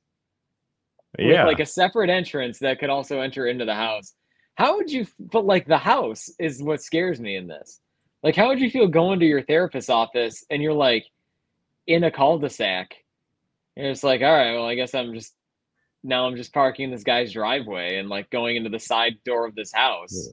[1.18, 1.44] With Yeah.
[1.44, 4.14] like a separate entrance that could also enter into the house.
[4.56, 5.06] How would you?
[5.18, 7.80] But like the house is what scares me in this.
[8.22, 11.04] Like, how would you feel going to your therapist's office and you're like
[11.86, 12.94] in a cul-de-sac?
[13.76, 15.34] And it's like, all right, well, I guess I'm just
[16.02, 19.46] now I'm just parking in this guy's driveway and like going into the side door
[19.46, 20.30] of this house.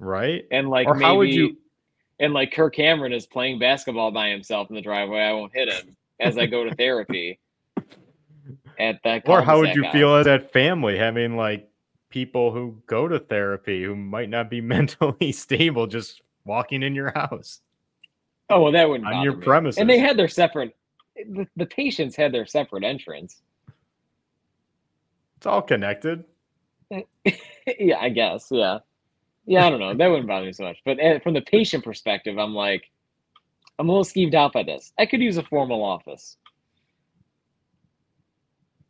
[0.00, 0.44] right?
[0.50, 1.56] And like Or maybe how would you-
[2.20, 5.20] and like Kirk Cameron is playing basketball by himself in the driveway.
[5.20, 7.38] I won't hit him as I go to therapy.
[8.78, 9.28] At that.
[9.28, 11.68] Or how would you feel as that family having like
[12.08, 17.12] people who go to therapy who might not be mentally stable just walking in your
[17.12, 17.60] house?
[18.50, 19.42] Oh well, that wouldn't on your me.
[19.42, 19.78] premises.
[19.78, 20.76] And they had their separate.
[21.16, 23.40] The, the patients had their separate entrance.
[25.36, 26.24] It's all connected.
[26.90, 28.48] yeah, I guess.
[28.50, 28.78] Yeah,
[29.46, 29.66] yeah.
[29.66, 29.94] I don't know.
[29.94, 30.78] That wouldn't bother me so much.
[30.84, 32.90] But uh, from the patient perspective, I'm like,
[33.78, 34.92] I'm a little skeeved out by this.
[34.98, 36.36] I could use a formal office.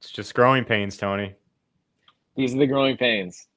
[0.05, 1.35] It's just growing pains, Tony.
[2.37, 3.49] These are the growing pains.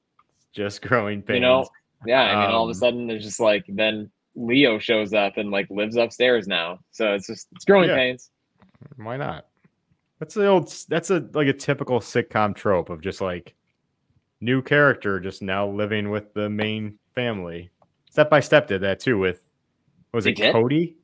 [0.54, 1.34] Just growing pains.
[1.36, 1.68] You know?
[2.06, 2.22] Yeah.
[2.22, 5.50] I mean, all of a Um, sudden, there's just like then Leo shows up and
[5.50, 6.78] like lives upstairs now.
[6.90, 7.96] So it's just it's growing Yeah.
[7.96, 8.30] pains.
[8.96, 9.46] Why not?
[10.20, 10.72] That's the old.
[10.88, 13.54] That's a like a typical sitcom trope of just like
[14.40, 17.70] new character just now living with the main family.
[18.10, 19.44] Step by Step did that too with
[20.14, 20.52] was They it did?
[20.54, 20.96] Cody?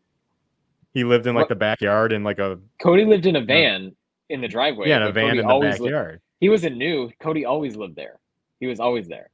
[0.94, 3.94] He lived in like the backyard in like a Cody lived in a van
[4.30, 4.88] in the driveway.
[4.88, 6.20] yeah in a van Cody in the always lived- backyard.
[6.40, 7.10] he wasn't new.
[7.20, 8.18] Cody always lived there.
[8.60, 9.30] He was always there.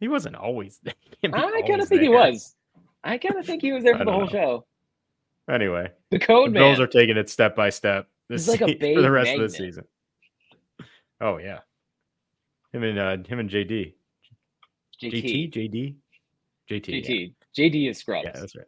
[0.00, 0.78] He wasn't always.
[0.82, 0.94] there.
[1.22, 2.54] He can't be I kind of think he was.
[3.02, 4.28] I kind of think he was there for the whole know.
[4.28, 4.64] show.
[5.50, 8.78] Anyway, The code the Bills are taking it step by step this He's like a
[8.94, 9.52] for the rest of the magnet.
[9.52, 9.84] season.
[11.20, 11.60] Oh yeah,
[12.72, 13.94] him and uh, him and JD,
[15.02, 15.52] JT.
[15.52, 15.94] JT, JD,
[16.70, 17.08] JT.
[17.08, 17.26] yeah.
[17.68, 18.24] JD is Scrubs.
[18.26, 18.66] Yeah, that's right.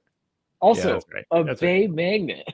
[0.60, 1.24] also, that's right.
[1.30, 1.68] a That's right.
[1.68, 2.48] Bay magnet.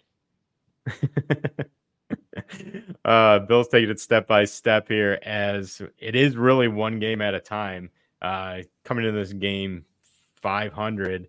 [3.04, 7.35] uh Bill's taking it step by step here as it is really one game at
[7.35, 7.90] a time.
[8.22, 9.85] Uh coming into this game
[10.37, 11.28] 500,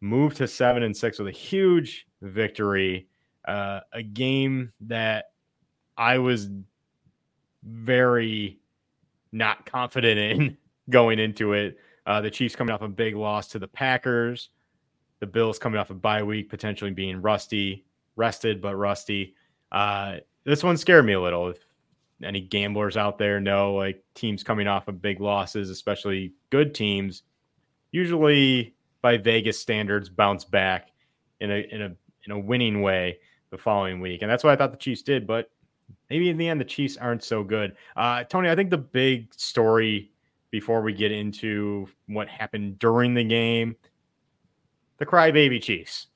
[0.00, 3.08] moved to 7 and 6 with a huge victory.
[3.46, 5.26] Uh a game that
[5.96, 6.48] I was
[7.62, 8.58] very
[9.32, 10.56] not confident in
[10.90, 11.78] going into it.
[12.06, 14.50] Uh the Chiefs coming off a big loss to the Packers.
[15.20, 19.34] The Bills coming off a bye week, potentially being rusty, rested but rusty.
[19.72, 21.48] Uh, this one scared me a little.
[21.50, 21.58] If
[22.22, 27.22] any gamblers out there know, like teams coming off of big losses, especially good teams,
[27.90, 30.90] usually by Vegas standards, bounce back
[31.40, 33.18] in a in a in a winning way
[33.50, 35.26] the following week, and that's what I thought the Chiefs did.
[35.26, 35.50] But
[36.10, 37.76] maybe in the end, the Chiefs aren't so good.
[37.96, 40.10] Uh, Tony, I think the big story
[40.50, 43.76] before we get into what happened during the game,
[44.98, 46.06] the crybaby Chiefs.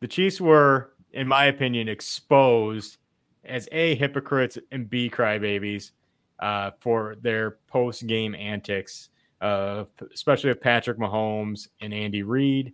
[0.00, 2.98] The Chiefs were in my opinion, exposed
[3.44, 5.92] as A, hypocrites and B, crybabies
[6.38, 12.72] uh, for their post game antics, uh, especially with Patrick Mahomes and Andy Reid.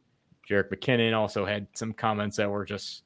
[0.48, 3.02] Jerick McKinnon also had some comments that were just,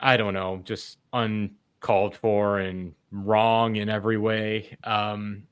[0.00, 4.76] I don't know, just uncalled for and wrong in every way.
[4.84, 5.42] Um,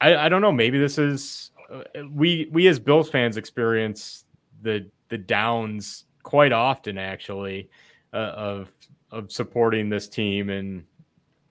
[0.00, 0.52] I, I don't know.
[0.52, 4.24] Maybe this is uh, we we as Bills fans experience
[4.62, 7.70] the the downs quite often actually
[8.12, 8.72] uh, of
[9.10, 10.50] of supporting this team.
[10.50, 10.84] And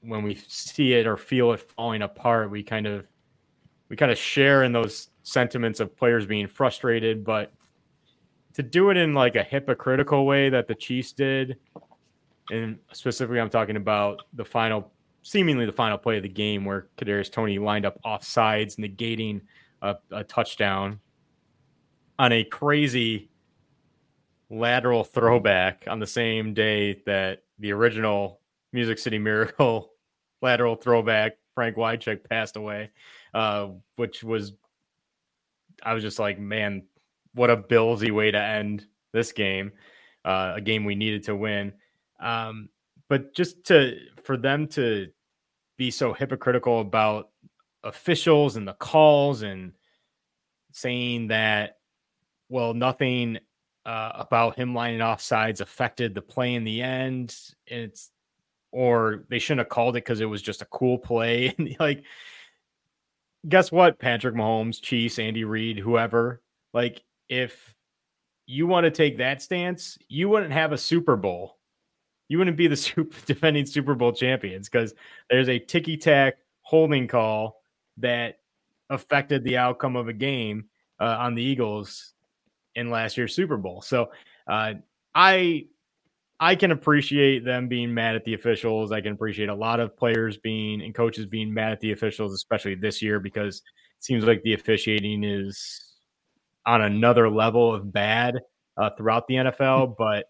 [0.01, 3.05] when we see it or feel it falling apart we kind of
[3.89, 7.23] we kind of share in those sentiments of players being frustrated.
[7.23, 7.53] But
[8.53, 11.57] to do it in like a hypocritical way that the Chiefs did
[12.51, 16.87] and specifically I'm talking about the final seemingly the final play of the game where
[16.97, 19.41] Kadarius Toney lined up off sides negating
[19.81, 20.99] a, a touchdown
[22.19, 23.29] on a crazy
[24.53, 28.39] lateral throwback on the same day that the original
[28.71, 29.91] Music City Miracle
[30.41, 32.91] lateral throwback Frank Wycheck passed away,
[33.33, 34.53] uh, which was
[35.81, 36.83] I was just like, man,
[37.33, 39.71] what a billsy way to end this game,
[40.25, 41.73] uh, a game we needed to win.
[42.19, 42.69] Um,
[43.09, 45.09] but just to for them to
[45.77, 47.29] be so hypocritical about
[47.83, 49.73] officials and the calls and
[50.71, 51.77] saying that
[52.49, 53.37] well nothing
[53.85, 57.35] uh, about him lining off sides affected the play in the end.
[57.65, 58.11] It's
[58.71, 61.55] or they shouldn't have called it because it was just a cool play.
[61.79, 62.03] Like,
[63.47, 66.41] guess what, Patrick Mahomes, Chiefs, Andy Reid, whoever.
[66.73, 67.75] Like, if
[68.47, 71.57] you want to take that stance, you wouldn't have a Super Bowl.
[72.29, 74.93] You wouldn't be the super, defending Super Bowl champions because
[75.29, 77.61] there's a ticky tack holding call
[77.97, 78.39] that
[78.89, 80.65] affected the outcome of a game
[80.99, 82.13] uh, on the Eagles
[82.75, 83.81] in last year's Super Bowl.
[83.81, 84.11] So
[84.47, 84.73] uh,
[85.13, 85.65] I
[86.39, 88.91] I can appreciate them being mad at the officials.
[88.91, 92.33] I can appreciate a lot of players being and coaches being mad at the officials,
[92.33, 95.93] especially this year, because it seems like the officiating is
[96.65, 98.39] on another level of bad
[98.77, 99.95] uh, throughout the NFL.
[99.97, 100.25] But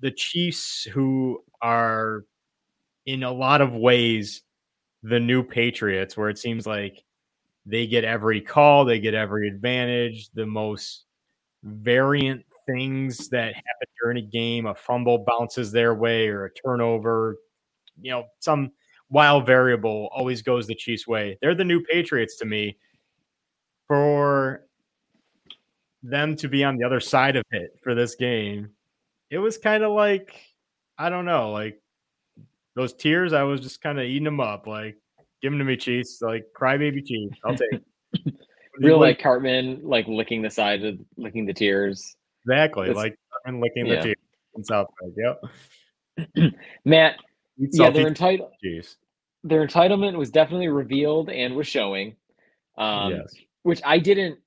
[0.00, 2.24] the Chiefs, who are
[3.06, 4.42] in a lot of ways
[5.02, 7.02] the new Patriots, where it seems like
[7.64, 11.05] they get every call, they get every advantage, the most
[11.66, 17.36] variant things that happen during a game, a fumble bounces their way or a turnover
[18.00, 18.72] you know, some
[19.10, 21.38] wild variable always goes the Chiefs' way.
[21.40, 22.76] They're the new Patriots to me.
[23.88, 24.66] For
[26.02, 28.70] them to be on the other side of it for this game,
[29.30, 30.34] it was kind of like,
[30.98, 31.80] I don't know, like
[32.74, 34.66] those tears, I was just kind of eating them up.
[34.66, 34.96] Like,
[35.40, 36.20] give them to me, Chiefs.
[36.20, 37.38] Like, crybaby Chiefs.
[37.44, 37.80] I'll take.
[38.80, 42.16] Real like Cartman, like licking the sides of licking the tears.
[42.44, 42.90] Exactly.
[42.90, 43.96] It's- like, and licking yeah.
[43.96, 44.16] the tears
[44.56, 45.12] in Southside.
[45.16, 46.52] Yep.
[46.84, 47.16] Matt,
[47.58, 48.52] Eat yeah, salty they're entitled.
[49.44, 52.16] Their entitlement was definitely revealed and was showing.
[52.78, 53.34] Um, yes.
[53.62, 54.38] which I didn't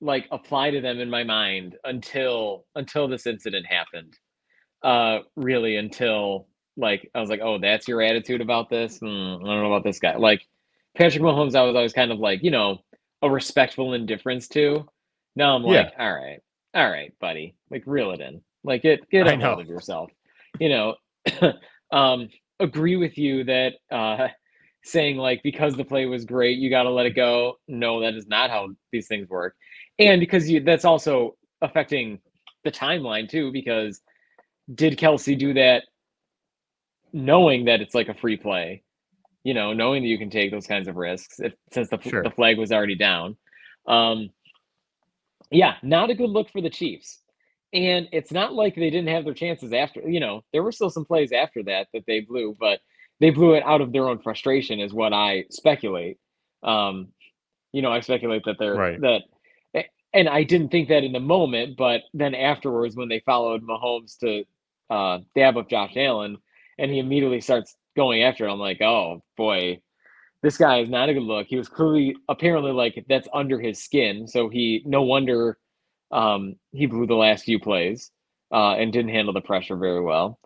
[0.00, 4.14] like apply to them in my mind until until this incident happened.
[4.82, 9.38] Uh really until like I was like, "Oh, that's your attitude about this?" Hmm, I
[9.38, 10.16] don't know about this guy.
[10.16, 10.42] Like
[10.96, 12.78] Patrick Mahomes I was always kind of like, you know,
[13.26, 14.88] a respectful indifference to.
[15.34, 15.82] Now I'm Yeah.
[15.82, 16.40] like, "All right.
[16.74, 17.54] All right, buddy.
[17.70, 18.42] Like reel it in.
[18.64, 20.10] Like get get a hold of yourself."
[20.58, 20.94] You know,
[21.92, 22.28] um
[22.60, 24.28] agree with you that uh
[24.84, 28.14] saying like because the play was great you got to let it go no that
[28.14, 29.56] is not how these things work
[29.98, 32.20] and because you that's also affecting
[32.62, 34.00] the timeline too because
[34.76, 35.82] did kelce do that
[37.12, 38.82] knowing that it's like a free play
[39.46, 42.22] you know knowing that you can take those kinds of risks if, since the, Sure.
[42.24, 43.36] the flag was already down
[43.86, 44.28] um
[45.52, 47.22] yeah not a good look for the chiefs
[47.72, 50.90] and it's not like they didn't have their chances after you know there were still
[50.90, 52.80] some plays after that that they blew but
[53.20, 56.18] they blew it out of their own frustration is what i speculate
[56.64, 57.08] um
[57.72, 59.00] you know i speculate that they're Right.
[59.00, 59.22] that
[60.12, 64.18] and i didn't think that in the moment but then afterwards when they followed mahomes
[64.18, 64.44] to
[64.90, 66.38] uh dab up josh allen
[66.78, 69.80] and he immediately starts going after it i'm like oh boy.
[70.42, 71.48] This guy is not a good look.
[71.48, 75.58] He was clearly apparently like that's under his skin so he no wonder
[76.12, 78.12] um he blew the last few plays
[78.52, 80.38] uh and didn't handle the pressure very well.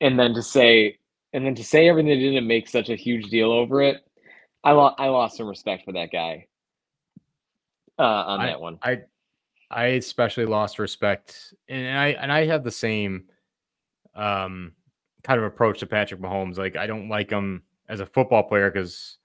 [0.00, 0.98] And then to say
[1.32, 3.98] and then to say everything they didn't make such a huge deal over it
[4.64, 6.46] i lost i lost some respect for that guy
[7.98, 8.78] uh on that one.
[8.82, 9.02] I
[9.70, 13.24] I especially lost respect, and I and I have the same
[14.14, 14.72] um
[15.26, 16.56] kind of approach to Patrick Mahomes.
[16.56, 19.18] Like I don't like him as a football player because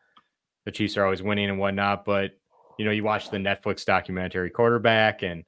[0.66, 2.06] the Chiefs are always winning and whatnot.
[2.06, 2.32] But
[2.80, 5.44] you know, you watch the Netflix documentary quarterback, and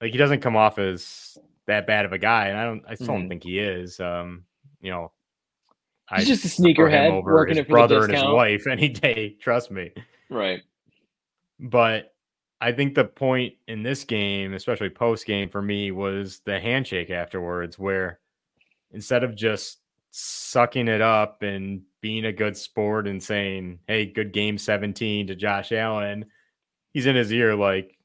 [0.00, 2.84] like he doesn't come off as that bad of a guy, and I don't.
[2.86, 3.28] I still don't Mhm.
[3.30, 3.98] think he is.
[3.98, 4.44] Um,
[4.82, 5.12] you know,
[6.14, 8.88] he's just a sneakerhead over working his it for the brother and his wife any
[8.90, 9.36] day.
[9.40, 9.92] Trust me.
[10.28, 10.60] right
[11.58, 12.12] But
[12.60, 17.10] I think the point in this game, especially post game for me, was the handshake
[17.10, 18.18] afterwards, where
[18.92, 19.78] instead of just
[20.10, 25.34] sucking it up and being a good sport and saying, Hey, good game 17 to
[25.34, 26.26] Josh Allen,
[26.92, 27.96] he's in his ear like,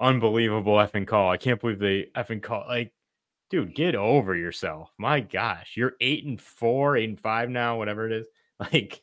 [0.00, 1.30] unbelievable effing call.
[1.30, 2.64] I can't believe they effing call.
[2.66, 2.92] Like,
[3.50, 4.90] dude, get over yourself.
[4.98, 8.26] My gosh, you're eight and four, eight and five now, whatever it is.
[8.72, 9.02] Like,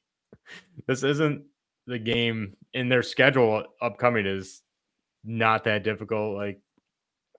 [0.85, 1.45] this isn't
[1.87, 4.61] the game in their schedule upcoming is
[5.23, 6.37] not that difficult.
[6.37, 6.61] Like,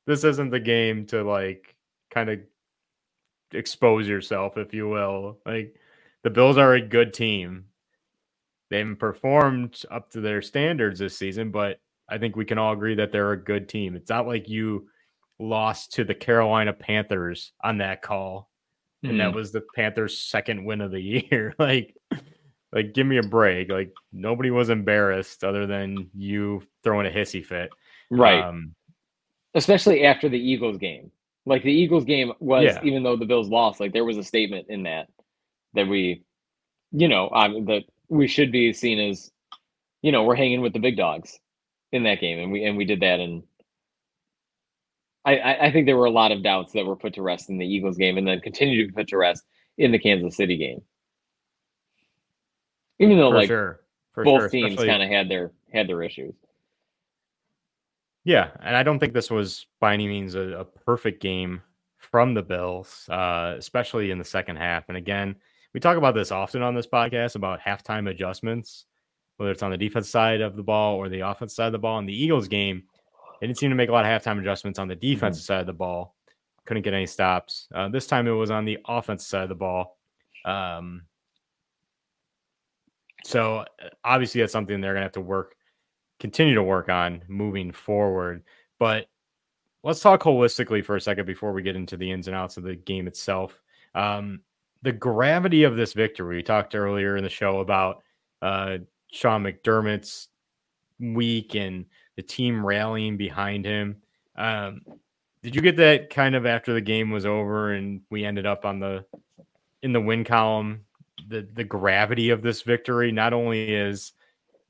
[0.05, 1.77] this isn't the game to like
[2.11, 2.41] kind of
[3.53, 5.39] expose yourself, if you will.
[5.47, 5.75] Like,
[6.23, 7.67] the Bills are a good team.
[8.71, 12.73] They haven't performed up to their standards this season, but I think we can all
[12.73, 13.95] agree that they're a good team.
[13.97, 14.89] It's not like you
[15.39, 18.51] lost to the Carolina Panthers on that call,
[19.05, 19.35] and that Mhm.
[19.35, 21.55] was the Panthers' second win of the year.
[21.59, 21.97] like,
[22.73, 23.71] like give me a break.
[23.71, 27.71] Like nobody was embarrassed other than you throwing a hissy fit.
[28.11, 28.75] right Um,
[29.55, 31.11] especially after the Eagles game.
[31.49, 32.81] Like the Eagles game was, Yeah.
[32.85, 35.09] even though the Bills lost, like there was a statement in that
[35.75, 36.23] that we,
[36.93, 39.31] you know, um, that we should be seen as,
[40.03, 41.39] you know, we're hanging with the big dogs
[41.93, 43.43] in that game, and we and we did that, and
[45.25, 47.49] I I, I think there were a lot of doubts that were put to rest
[47.51, 49.45] in the Eagles game, and then continue to be put to rest
[49.79, 50.83] in the Kansas City game.
[52.99, 53.81] Even though for like sure.
[54.13, 54.49] For both sure.
[54.49, 56.35] teams kind of had their had their issues.
[58.29, 61.63] Yeah, and I don't think this was by any means a, a perfect game
[61.97, 64.85] from the Bills, uh, especially in the second half.
[64.89, 65.35] And again,
[65.73, 68.85] we talk about this often on this podcast about halftime adjustments,
[69.39, 71.79] whether it's on the defense side of the ball or the offense side of the
[71.79, 71.99] ball.
[72.01, 72.83] In the Eagles game,
[73.41, 75.67] they didn't seem to make a lot of halftime adjustments on the defensive side of
[75.67, 76.15] the ball.
[76.67, 77.67] Couldn't get any stops.
[77.75, 79.97] Uh, this time it was on the offense side of the ball.
[80.45, 81.07] Um,
[83.25, 85.57] so uh, obviously that's something they're gonna have to work,
[86.21, 88.43] continue to work on moving forward.
[88.79, 89.09] But
[89.83, 92.65] let's talk holistically for a second before we get into the ins and outs of
[92.65, 93.61] the game itself.
[93.95, 94.41] Um,
[94.83, 96.37] the gravity of this victory.
[96.37, 98.03] We talked earlier in the show about
[98.43, 98.79] uh,
[99.11, 100.29] Sean McDermott's
[101.01, 103.97] week and the team rallying behind him.
[104.37, 104.83] Um,
[105.43, 108.65] did you get that kind of after the game was over and we ended up
[108.65, 109.05] on the
[109.83, 110.85] in the win column,
[111.29, 114.13] the the gravity of this victory not only is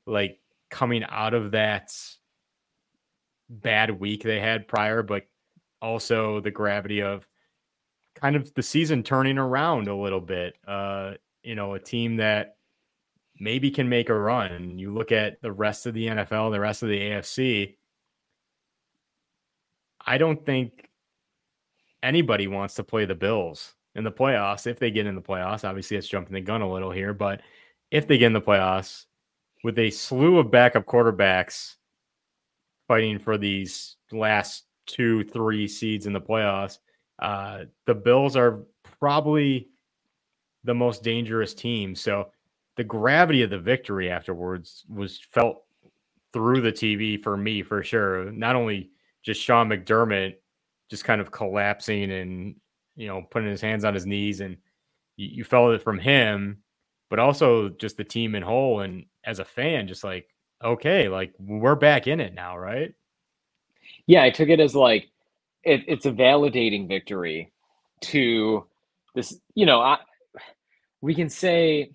[0.05, 0.39] like
[0.69, 1.93] coming out of that
[3.49, 5.23] bad week they had prior, but
[5.81, 7.27] also the gravity of
[8.15, 10.55] kind of the season turning around a little bit.
[10.67, 11.13] Uh,
[11.43, 12.57] you know, a team that
[13.39, 14.77] maybe can make a run.
[14.77, 17.75] You look at the rest of the NFL, the rest of the AFC.
[20.05, 20.89] I don't think
[22.03, 25.67] anybody wants to play the Bills in the playoffs if they get in the playoffs.
[25.67, 27.41] Obviously, it's jumping the gun a little here, but
[27.91, 29.05] if they get in the playoffs
[29.63, 31.75] with a slew of backup quarterbacks
[32.87, 36.79] fighting for these last two, three seeds in the playoffs,
[37.21, 38.61] uh, the Bills are
[38.99, 39.69] probably
[40.63, 41.95] the most dangerous team.
[41.95, 42.29] So
[42.77, 45.63] the gravity of the victory afterwards was felt
[46.33, 48.31] through the TV for me for sure.
[48.31, 48.91] Not only
[49.23, 50.35] just Sean McDermott
[50.89, 52.55] just kind of collapsing and
[52.95, 54.57] you know putting his hands on his knees and
[55.17, 56.59] you, you felt it from him,
[57.09, 60.27] but also just the team in whole and as a fan, just like
[60.63, 62.93] okay, like we're back in it now, right?
[64.07, 65.09] Yeah, I took it as like
[65.63, 67.51] it, it's a validating victory
[68.01, 68.65] to
[69.15, 69.39] this.
[69.55, 69.99] You know, I,
[71.01, 71.91] we can say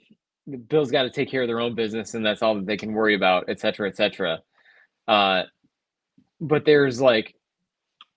[0.46, 2.76] the Bills got to take care of their own business and that's all that they
[2.76, 4.40] can worry about, et cetera, et cetera.
[5.08, 5.42] Uh,
[6.40, 7.34] but there's like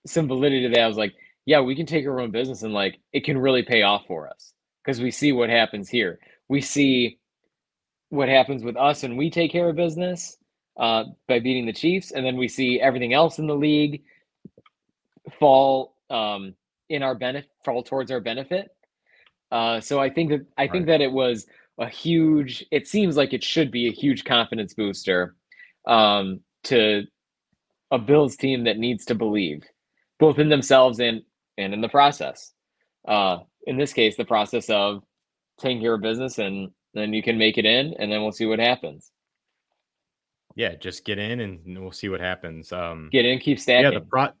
[0.06, 0.80] some validity to that.
[0.82, 1.14] I was like,
[1.46, 4.28] yeah, we can take our own business and like it can really pay off for
[4.28, 4.52] us
[4.84, 6.18] because we see what happens here.
[6.48, 7.18] We see
[8.10, 10.38] what happens with us and we take care of business
[10.78, 14.02] uh, by beating the Chiefs, and then we see everything else in the league
[15.38, 16.54] fall um,
[16.88, 18.70] in our benefit, fall towards our benefit.
[19.50, 21.46] Uh, so I think that I think that it was
[21.78, 22.64] a huge.
[22.70, 25.34] It seems like it should be a huge confidence booster
[25.86, 27.04] um, to
[27.90, 29.64] a Bills team that needs to believe
[30.18, 31.22] both in themselves and
[31.56, 32.52] and in the process.
[33.06, 35.02] Uh, in this case, the process of
[35.58, 38.46] taking care of business, and then you can make it in, and then we'll see
[38.46, 39.10] what happens.
[40.54, 42.72] Yeah, just get in, and we'll see what happens.
[42.72, 43.92] Um, get in, keep stacking.
[43.92, 44.32] Yeah, the pro-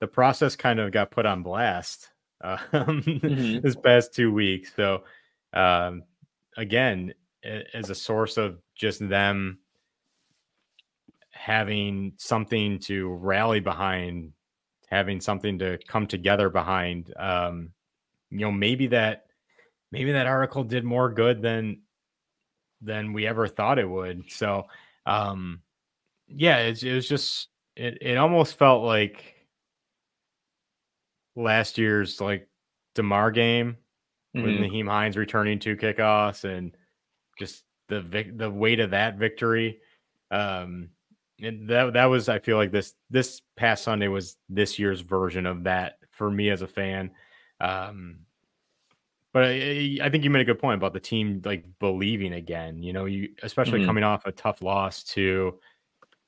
[0.00, 2.08] the process kind of got put on blast
[2.42, 3.60] um, mm-hmm.
[3.62, 4.72] this past two weeks.
[4.74, 5.04] So
[5.52, 6.04] um,
[6.56, 9.58] again as a source of just them
[11.30, 14.32] having something to rally behind,
[14.88, 17.12] having something to come together behind.
[17.18, 17.70] Um,
[18.30, 19.26] you know, maybe that
[19.92, 21.82] maybe that article did more good than
[22.80, 24.30] than we ever thought it would.
[24.30, 24.66] So
[25.06, 25.62] um
[26.28, 29.34] yeah, it, it was just it it almost felt like
[31.36, 32.48] last year's like
[32.94, 33.76] Damar game
[34.36, 34.46] mm-hmm.
[34.46, 36.76] with Nyheim Hines returning two kickoffs and
[37.38, 39.80] just the vic- the weight of that victory.
[40.30, 40.90] Um,
[41.42, 45.46] and that that was I feel like this this past Sunday was this year's version
[45.46, 47.10] of that for me as a fan.
[47.60, 48.20] Um,
[49.32, 52.82] but I, I, think you made a good point about the team like believing again.
[52.82, 53.88] You know, you especially mm-hmm.
[53.88, 55.58] coming off a tough loss to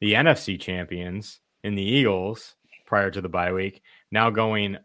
[0.00, 2.54] the NFC champions in the Eagles
[2.86, 3.82] prior to the bye week.
[4.10, 4.78] Now going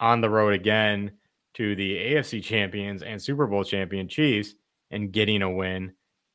[0.00, 1.12] on the road again
[1.54, 4.54] to the AFC champions and Super Bowl champion Chiefs
[4.90, 5.92] and getting a win.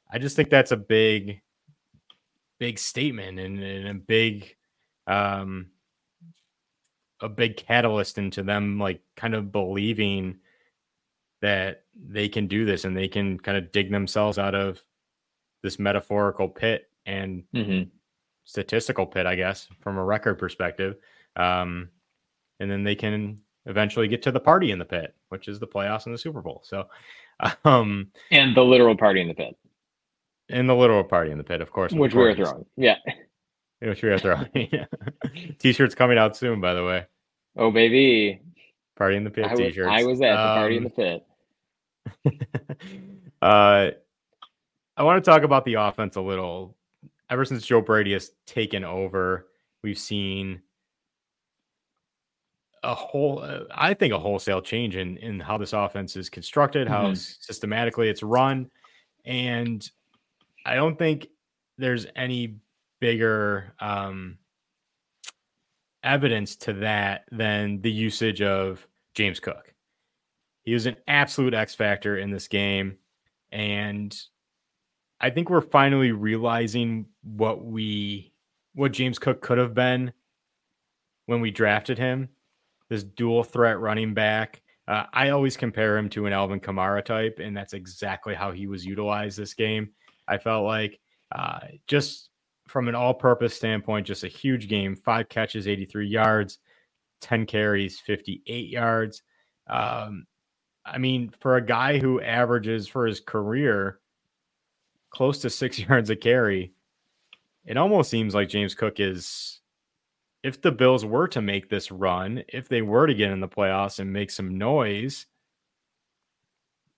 [0.10, 1.42] I just think that's a big,
[2.60, 4.56] big statement and, and a big,
[5.08, 5.68] um,
[7.20, 10.38] a big catalyst into them like kind of believing
[11.42, 14.82] that they can do this and they can kind of dig themselves out of
[15.64, 17.90] this metaphorical pit and mm-hmm.
[18.44, 20.96] statistical pit, I guess, from a record perspective.
[21.36, 21.90] Um,
[22.60, 25.68] and then they can eventually get to the party in the pit, which is the
[25.68, 26.62] playoffs and the Super Bowl.
[26.64, 26.88] So,
[27.66, 29.56] um, and the literal party in the pit,
[30.50, 32.66] and the literal party in the pit, of course, which we are throwing.
[32.76, 32.96] Yeah,
[33.80, 34.50] which we are throwing.
[35.60, 37.06] T-shirts coming out soon, by the way.
[37.56, 38.42] Oh baby,
[38.98, 39.90] party in the pit I t-shirts.
[39.90, 41.22] I was at the party in the um,
[42.26, 42.80] pit.
[43.42, 43.92] uh,
[44.98, 46.76] I want to talk about the offense a little.
[47.30, 49.48] Ever since Joe Brady has taken over,
[49.84, 50.62] we've seen
[52.84, 56.88] a whole uh, i think a wholesale change in in how this offense is constructed
[56.88, 57.14] how mm-hmm.
[57.14, 58.70] systematically it's run
[59.26, 59.90] and
[60.66, 61.28] i don't think
[61.78, 62.58] there's any
[63.00, 64.38] bigger um
[66.08, 69.74] evidence to that than the usage of james cook
[70.64, 72.98] he was an absolute x factor in this game
[73.52, 74.22] and
[75.20, 78.32] i think we're finally realizing what we
[78.74, 80.12] what james cook could have been
[81.26, 82.30] when we drafted him
[82.90, 84.62] this dual threat running back.
[84.88, 88.68] Uh, I always compare him to an Alvin Kamara type, and that's exactly how he
[88.68, 89.90] was utilized this game.
[90.28, 91.00] I felt like
[91.34, 92.30] uh, just
[92.68, 96.60] from an all purpose standpoint, just a huge game five catches, 83 yards,
[97.22, 99.24] 10 carries, 58 yards.
[99.68, 100.28] Um,
[100.86, 104.00] I mean, for a guy who averages for his career
[105.10, 106.74] close to six yards a carry,
[107.66, 109.62] it almost seems like James Cook is.
[110.44, 113.50] If the Bills were to make this run, if they were to get in the
[113.50, 115.26] playoffs and make some noise,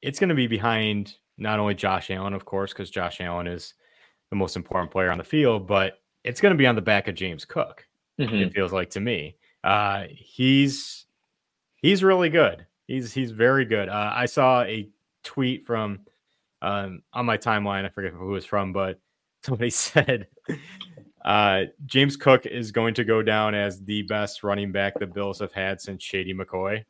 [0.01, 3.73] it's going to be behind not only Josh Allen, of course, because Josh Allen is
[4.29, 7.07] the most important player on the field, but it's going to be on the back
[7.07, 7.85] of James Cook.
[8.19, 8.47] Mhm.
[8.47, 9.35] It feels like to me.
[9.63, 11.05] Uh, he's
[11.77, 12.65] he's really good.
[12.87, 13.89] He's he's very good.
[13.89, 14.89] Uh, I saw a
[15.23, 15.99] tweet from
[16.61, 17.85] um, on my timeline.
[17.85, 18.99] I forget who it was from, but
[19.43, 20.27] somebody said
[21.23, 25.39] uh, James Cook is going to go down as the best running back the Bills
[25.39, 26.83] have had since Shady McCoy.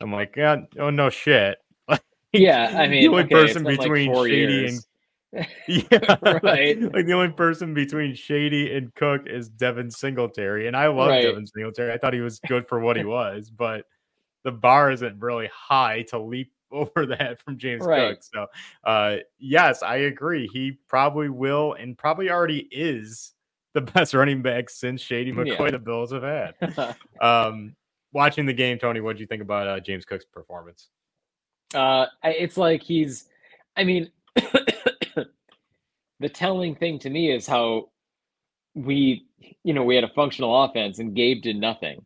[0.00, 1.58] I'm like, oh no shit.
[2.34, 4.72] Yeah, I mean, the only okay, person been like between Shady years.
[4.74, 4.84] and
[5.68, 6.80] yeah, Right.
[6.92, 11.22] Like the only person between Shady and Cook is Devin Singletary, and I love Right.
[11.22, 11.92] Devin Singletary.
[11.92, 13.84] I thought he was good for what he was, but
[14.44, 18.10] the bar isn't really high to leap over that from James Right.
[18.14, 18.22] Cook.
[18.22, 18.46] So,
[18.84, 20.48] uh, yes, I agree.
[20.52, 23.34] He probably will, and probably already is
[23.74, 25.70] the best running back since Shady McCoy Yeah.
[25.72, 26.54] the Bills have had.
[27.20, 27.74] um,
[28.12, 30.88] watching the game, Tony, what do you think about uh, James Cook's performance?
[31.74, 33.26] Uh, it's like he's.
[33.76, 34.10] I mean,
[36.20, 37.90] the telling thing to me is how
[38.74, 39.26] we,
[39.64, 42.04] you know, we had a functional offense and Gabe did nothing,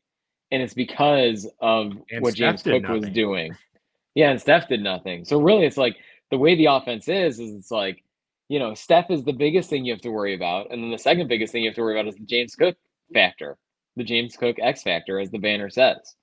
[0.50, 3.54] and it's because of And what Steph James Cook was doing.
[4.14, 5.24] Yeah, and Steph did nothing.
[5.24, 5.96] So really, it's like
[6.30, 8.04] the way the offense is is it's like,
[8.48, 10.98] you know, Steph is the biggest thing you have to worry about, and then the
[10.98, 12.76] second biggest thing you have to worry about is the James Cook
[13.14, 13.56] factor,
[13.96, 16.16] the James Cook X factor, as the banner says.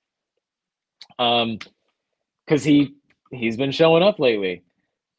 [1.18, 1.58] Um,
[2.46, 2.94] because he
[3.30, 4.62] he's been showing up lately,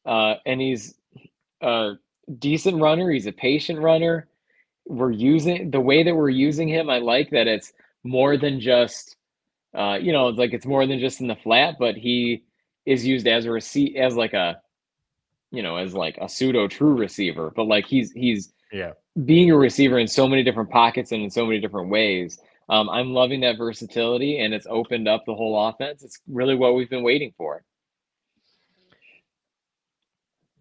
[0.06, 0.96] uh, and he's
[1.62, 1.94] a
[2.40, 3.10] decent runner.
[3.12, 4.28] He's a patient runner.
[4.86, 6.90] We're using the way that we're using him.
[6.90, 7.74] I like that it's
[8.04, 9.16] more than just,
[9.76, 12.44] uh, you know, it's like it's more than just in the flat, but he
[12.86, 14.60] is used as a receipt as like a,
[15.52, 17.52] you know, as like a pseudo true receiver.
[17.56, 18.94] But like he's he's Yeah.
[19.26, 22.40] being a receiver in so many different pockets and in so many different ways.
[22.70, 26.04] Um, I'm loving that versatility, and it's opened up the whole offense.
[26.04, 27.64] It's really what we've been waiting for.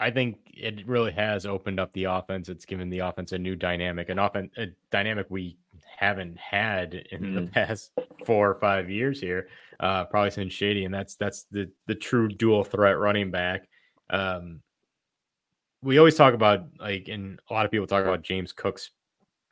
[0.00, 2.48] I think it really has opened up the offense.
[2.48, 7.34] It's given the offense a new dynamic, an offense a dynamic we haven't had in
[7.34, 7.52] the Mhm.
[7.52, 7.92] past
[8.24, 9.48] four or five years here,
[9.78, 13.68] uh, probably since Shady, and that's that's the the true dual threat running back.
[14.08, 14.62] Um,
[15.82, 18.90] we always talk about like, and a lot of people talk about James Cook's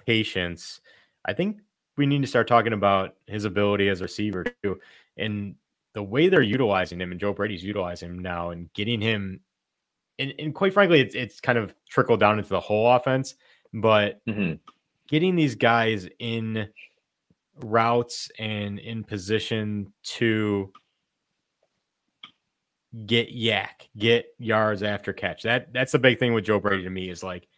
[0.06, 0.80] patience.
[1.26, 1.60] I think
[1.96, 4.80] we need to start talking about his ability as a receiver too,
[5.18, 5.56] and
[5.92, 9.40] the way they're utilizing him, and Joe Brady's utilizing him now, and getting him
[10.18, 13.34] and, and quite frankly, it's it's kind of trickled down into the whole offense.
[13.72, 14.58] But Mhm.
[15.08, 16.68] getting these guys in
[17.60, 20.72] routes and in position to
[23.06, 25.42] get YAC, get yards after catch.
[25.42, 27.48] That that's the big thing with Joe Brady to me is like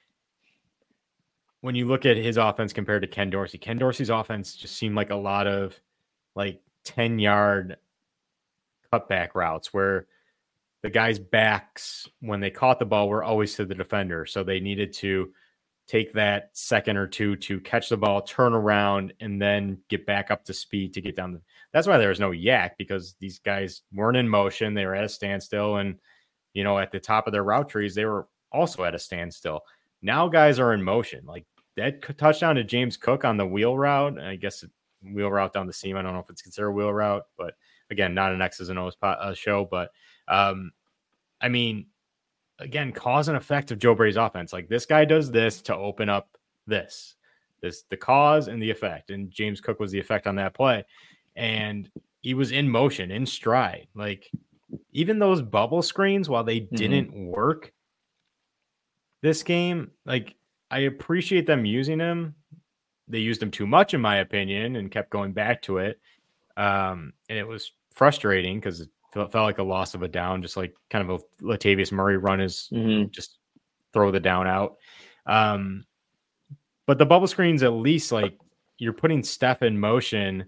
[1.60, 4.96] when you look at his offense compared to Ken Dorsey, Ken Dorsey's offense just seemed
[4.96, 5.78] like a lot of
[6.34, 7.76] like 10 yard
[8.92, 10.06] cutback routes where
[10.82, 14.26] the guys' backs, when they caught the ball, were always to the defender.
[14.26, 15.32] So they needed to
[15.86, 20.30] take that second or two to catch the ball, turn around, and then get back
[20.30, 21.32] up to speed to get down.
[21.32, 24.72] The, that's why there was no YAC because these guys weren't in motion.
[24.72, 25.76] They were at a standstill.
[25.76, 25.98] And,
[26.54, 29.62] you know, at the top of their route trees, they were also at a standstill.
[30.00, 31.26] Now guys are in motion.
[31.26, 31.44] Like
[31.76, 34.18] that touchdown to James Cook on the wheel route.
[34.18, 34.64] I guess
[35.02, 35.96] wheel route down the seam.
[35.96, 37.54] I don't know if it's considered a wheel route, but
[37.90, 39.66] again, not an X's and O's po- uh, show.
[39.68, 39.90] But
[40.28, 40.72] um,
[41.40, 41.86] I mean,
[42.58, 44.52] again, cause and effect of Joe Brady's offense.
[44.52, 47.16] Like this guy does this to open up this,
[47.62, 49.10] this the cause and the effect.
[49.10, 50.84] And James Cook was the effect on that play,
[51.36, 51.90] and
[52.20, 53.88] he was in motion, in stride.
[53.94, 54.30] Like
[54.92, 57.72] even those bubble screens, while they didn't work
[59.22, 60.34] this game, like
[60.70, 62.34] I appreciate them using them.
[63.08, 66.00] They used them too much, in my opinion, and kept going back to it.
[66.56, 70.56] Um, and it was frustrating because felt, felt like a loss of a down, just
[70.56, 73.10] like kind of a Latavius Murray run is Mhm.
[73.10, 73.38] just
[73.92, 74.76] throw the down out.
[75.26, 75.84] Um,
[76.86, 78.38] but the bubble screens, at least, like
[78.78, 80.46] you're putting Steph in motion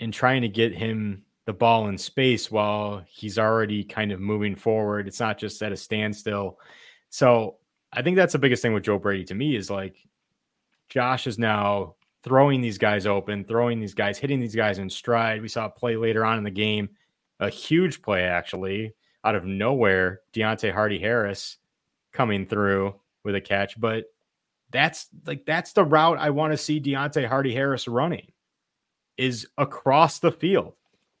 [0.00, 4.54] and trying to get him the ball in space while he's already kind of moving
[4.54, 5.08] forward.
[5.08, 6.58] It's not just at a standstill.
[7.10, 7.56] So
[7.92, 9.96] I think that's the biggest thing with Joe Brady to me is like
[10.88, 15.42] Josh is now throwing these guys open, throwing these guys, hitting these guys in stride.
[15.42, 16.88] We saw a play later on in the game,
[17.42, 20.20] a huge play actually out of nowhere.
[20.34, 21.58] Deonte Harty Harris
[22.12, 24.04] coming through with a catch, but
[24.70, 28.32] that's like that's the route I want to see Deonte Harty Harris running
[29.18, 30.74] is across the field.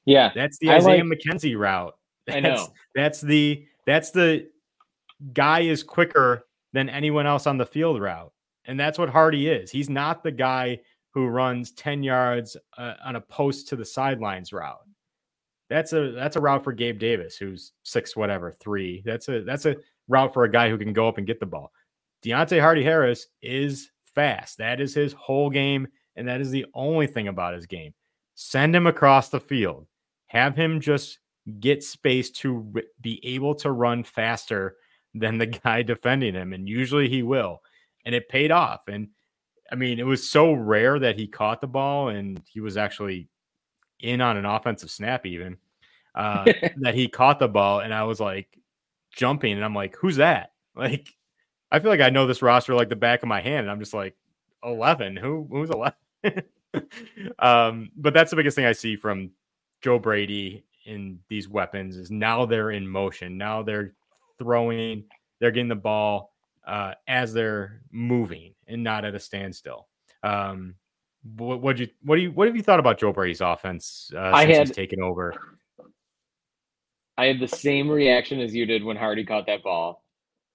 [0.04, 1.94] Yeah, That's the I Isaiah like- McKenzie route.
[2.28, 2.72] I That's, know.
[2.94, 4.48] That's the that's the
[5.32, 8.32] guy is quicker than anyone else on the field route,
[8.64, 9.70] and that's what Harty is.
[9.70, 14.52] He's not the guy who runs ten yards uh, on a post to the sidelines
[14.52, 14.80] route.
[15.72, 19.02] That's a that's a route for Gabe Davis, who's six whatever three.
[19.06, 21.46] That's a that's a route for a guy who can go up and get the
[21.46, 21.72] ball.
[22.22, 24.58] Deonte Harty Harris is fast.
[24.58, 27.94] That is his whole game, and that is the only thing about his game.
[28.34, 29.86] Send him across the field.
[30.26, 31.18] Have him just
[31.58, 32.70] get space to
[33.00, 34.76] be able to run faster
[35.14, 37.62] than the guy defending him, and usually he will.
[38.04, 38.88] And it paid off.
[38.88, 39.08] And
[39.70, 43.28] I mean, it was so rare that he caught the ball and he was actually
[44.02, 45.56] in on an offensive snap, even
[46.14, 46.44] uh,
[46.76, 47.80] that he caught the ball.
[47.80, 48.58] And I was like
[49.14, 50.50] jumping, and I'm like, who's that?
[50.74, 51.14] Like,
[51.70, 53.78] I feel like I know this roster like the back of my hand, and I'm
[53.78, 54.16] just like,
[54.64, 55.16] 11.
[55.16, 55.94] Who who's 11?
[57.38, 59.32] um, but that's the biggest thing I see from
[59.82, 63.36] Joe Brady in these weapons is now they're in motion.
[63.36, 63.92] Now they're
[64.38, 65.04] throwing,
[65.40, 66.32] they're getting the ball
[66.66, 69.88] uh, as they're moving and not at a standstill.
[70.22, 70.74] Um,
[71.22, 74.18] what what you what do you what have you thought about Joe Brady's offense uh,
[74.20, 75.34] I since had- he's taken over?
[77.18, 80.02] I had the same reaction as you did when Harty caught that ball.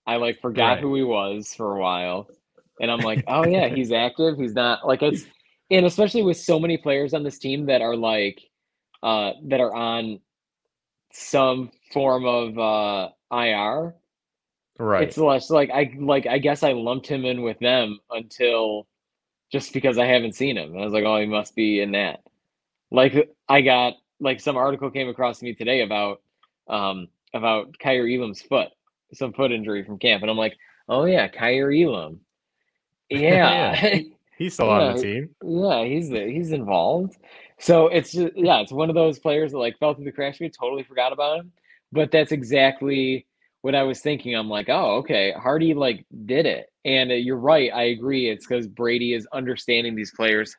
[0.05, 0.79] I like forgot Right.
[0.79, 2.27] who he was for a while,
[2.81, 4.37] and I'm like, oh yeah, he's active.
[4.37, 5.25] He's not like it's,
[5.69, 8.41] and especially with so many players on this team that are like,
[9.03, 10.19] uh, that are on
[11.13, 13.95] some form of uh IR.
[14.79, 15.03] Right.
[15.03, 18.87] It's less like I like I guess I lumped him in with them until
[19.51, 20.71] just because I haven't seen him.
[20.71, 22.21] And I was like, oh, he must be in that.
[22.91, 26.21] Like I got like some article came across to me today about
[26.67, 28.69] um about Kaiir Elam's foot,
[29.13, 30.57] some foot injury from camp, and I'm like,
[30.89, 32.21] oh yeah, Kaiir Elam.
[33.09, 33.99] Yeah.
[34.37, 35.29] he's still on the team.
[35.41, 37.15] yeah, he's he's involved.
[37.57, 40.39] So it's just yeah, it's one of those players that like fell through the cracks.
[40.41, 41.51] We totally forgot about him,
[41.93, 43.25] but that's exactly
[43.67, 44.33] what I was thinking.
[44.33, 47.69] I'm like, oh, okay, Harty like did it, and uh, you're right.
[47.73, 48.29] I agree.
[48.29, 50.55] It's because Brady is understanding these players,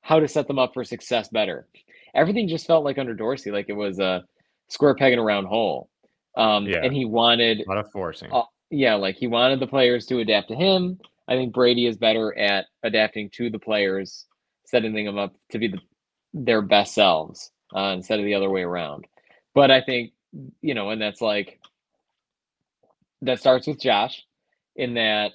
[0.00, 1.68] how to set them up for success better.
[2.14, 4.24] Everything just felt like under Dorsey, like it was a
[4.68, 5.90] square peg in a round hole.
[6.34, 6.80] Um, Yeah.
[6.82, 8.32] and he wanted A lot of forcing.
[8.32, 10.98] uh, yeah, like he wanted the players to adapt to him.
[11.28, 14.24] I think Brady is better at adapting to the players,
[14.64, 15.78] setting them up to be the,
[16.32, 19.04] their best selves uh, instead of the other way around.
[19.54, 20.12] But I think,
[20.62, 21.60] you know, and that's like,
[23.22, 24.24] that starts with Josh
[24.76, 25.32] in that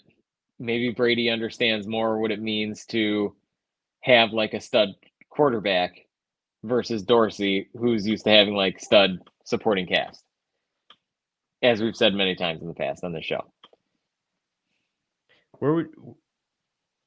[0.59, 3.35] maybe Brady understands more what it means to
[4.01, 4.89] have like a stud
[5.29, 5.91] quarterback
[6.63, 10.23] versus Dorsey, who's used to having like stud supporting cast,
[11.63, 13.43] as we've said many times in the past on this show.
[15.53, 15.89] Where would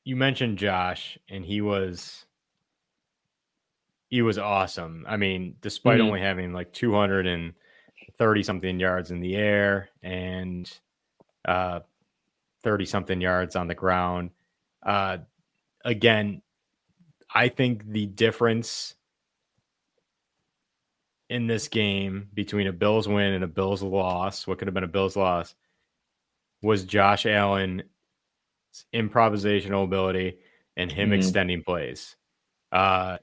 [0.05, 2.27] you mentioned Josh and he was
[4.11, 5.05] he was awesome.
[5.09, 6.05] I mean, despite Mhm.
[6.07, 6.72] only having like
[8.19, 10.71] 230 something yards in the air and
[11.47, 11.81] uh
[12.62, 14.31] 30 something yards on the ground.
[14.85, 15.19] Uh
[15.85, 16.43] again,
[17.35, 18.95] I think the difference
[21.29, 24.85] in this game between a Bills win and a Bills loss, what could have been
[24.85, 25.55] a Bills loss,
[26.62, 27.83] was Josh Allen
[28.93, 30.39] improvisational ability
[30.77, 31.15] and him Mhm.
[31.17, 32.17] extending plays.
[32.73, 33.19] Uh,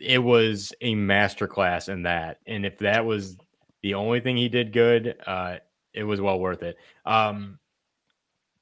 [0.00, 3.36] it was a masterclass in that, and if that was
[3.82, 5.56] the only thing he did good, uh,
[5.92, 6.76] it was well worth it.
[7.04, 7.58] Um,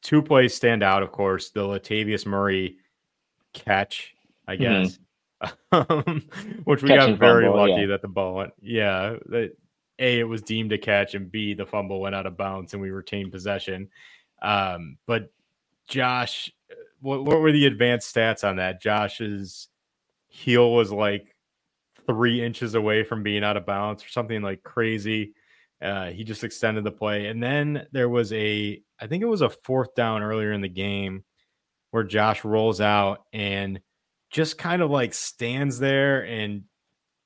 [0.03, 1.51] two plays stand out, of course.
[1.51, 2.77] The Latavius Murray
[3.53, 4.15] catch,
[4.47, 4.61] I Mhm.
[4.61, 4.99] guess,
[5.73, 6.23] um,
[6.65, 7.87] which we Catch got very fumble, lucky yeah.
[7.89, 8.53] that the ball went.
[8.61, 9.57] Yeah, that
[9.99, 12.83] a it was deemed a catch, and b the fumble went out of bounds, and
[12.83, 13.89] we retained possession.
[14.41, 15.33] Um, but
[15.89, 16.51] Josh,
[17.01, 18.81] what, what were the advanced stats on that?
[18.81, 19.69] Josh's
[20.29, 21.35] heel was like
[22.07, 25.35] three inches away from being out of bounds or something like crazy.
[25.81, 27.27] Uh, he just extended the play.
[27.27, 30.69] And then there was a, I think it was a fourth down earlier in the
[30.69, 31.25] game
[31.91, 33.81] where Josh rolls out and
[34.31, 36.65] just kind of like stands there and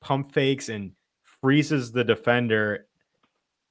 [0.01, 0.93] pump fakes and
[1.41, 2.87] freezes the defender,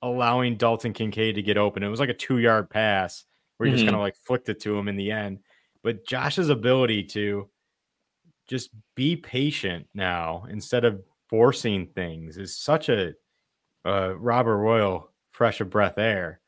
[0.01, 1.83] allowing Dalton Kincaid to get open.
[1.83, 3.23] It was like a two yard pass
[3.57, 3.87] where he just Mhm.
[3.87, 5.39] kind of like flicked it to him in the end.
[5.83, 7.49] But Josh's ability to
[8.51, 13.13] just be patient now instead of forcing things is such a
[13.85, 16.41] uh, Robert Royal fresh of breath air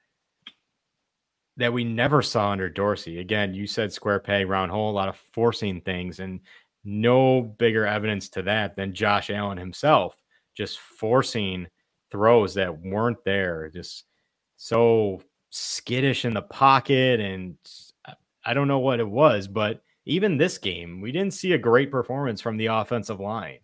[1.56, 3.20] that we never saw under Dorsey.
[3.20, 6.42] Again, you said square peg, round hole, a lot of forcing things, and
[6.84, 10.18] no bigger evidence to that than Josh Allen himself
[10.56, 11.68] just forcing
[12.12, 14.04] throws that weren't there, just
[14.58, 17.22] so skittish in the pocket.
[17.22, 17.58] And
[18.06, 21.58] I- I don't know what it was, but even this game, we didn't see a
[21.58, 23.60] great performance from the offensive line.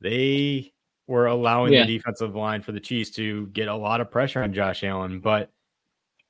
[0.00, 0.72] they
[1.06, 1.86] were allowing Yeah.
[1.86, 5.20] the defensive line for the Chiefs to get a lot of pressure on Josh Allen,
[5.20, 5.50] but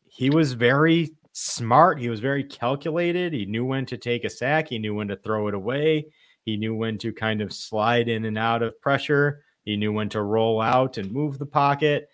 [0.06, 1.98] he was very smart.
[1.98, 3.32] He was very calculated.
[3.32, 6.06] He knew when to take a sack, he knew when to throw it away,
[6.44, 10.08] he knew when to kind of slide in and out of pressure, he knew when
[10.10, 12.08] to roll out and move the pocket.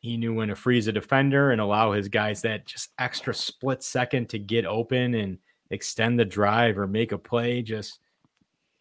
[0.00, 3.82] He knew when to freeze a defender and allow his guys that just extra split
[3.84, 5.38] second to get open and
[5.70, 7.62] extend the drive or make a play.
[7.62, 8.00] Just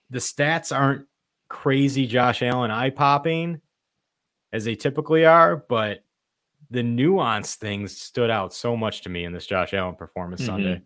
[0.09, 1.05] the stats aren't
[1.49, 3.61] crazy Josh Allen eye popping
[4.51, 6.03] as they typically are, but
[6.69, 10.45] the nuanced things stood out so much to me in this Josh Allen performance Mhm.
[10.45, 10.81] Sunday.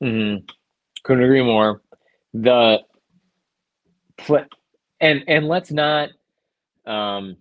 [0.00, 0.36] hmm
[1.02, 1.82] Couldn't agree more.
[2.32, 2.82] The
[4.16, 4.44] play,
[5.00, 6.08] and and let's not,
[6.86, 7.36] um,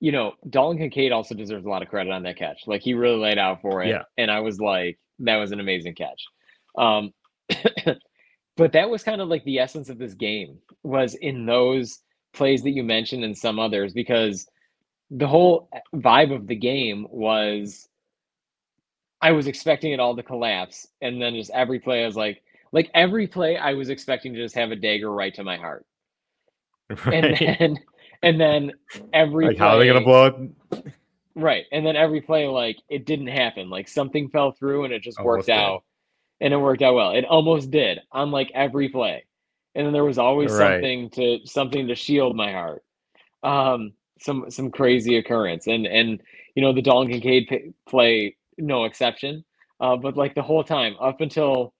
[0.00, 2.66] you know, Dalton Kincaid also deserves a lot of credit on that catch.
[2.66, 4.02] Like he really laid out for it, Yeah.
[4.18, 6.24] and I was like, that was an amazing catch.
[6.76, 7.12] Um,
[8.56, 12.00] but that was kind of like the essence of this game was in those
[12.32, 14.46] plays that you mentioned and some others because
[15.10, 17.88] the whole vibe of the game was
[19.20, 22.42] I was expecting it all to collapse, and then just every play I was like,
[22.72, 25.86] like every play I was expecting to just have a dagger right to my heart,
[27.04, 27.78] and then
[28.22, 28.72] and then
[29.12, 30.92] every like, how are they going to blow it?
[31.34, 35.02] Right, and then every play like it didn't happen, like something fell through and it
[35.02, 35.54] just Almost worked did.
[35.54, 35.84] out,
[36.40, 37.12] and it worked out well.
[37.12, 39.24] It almost did on like every play,
[39.74, 40.82] and then there was always Right.
[40.82, 42.82] something to something to shield my heart.
[43.42, 46.20] Um, some some crazy occurrence, and and
[46.54, 49.44] you know the Dalton Kincaid play, no exception.
[49.80, 51.74] Uh, but like the whole time up until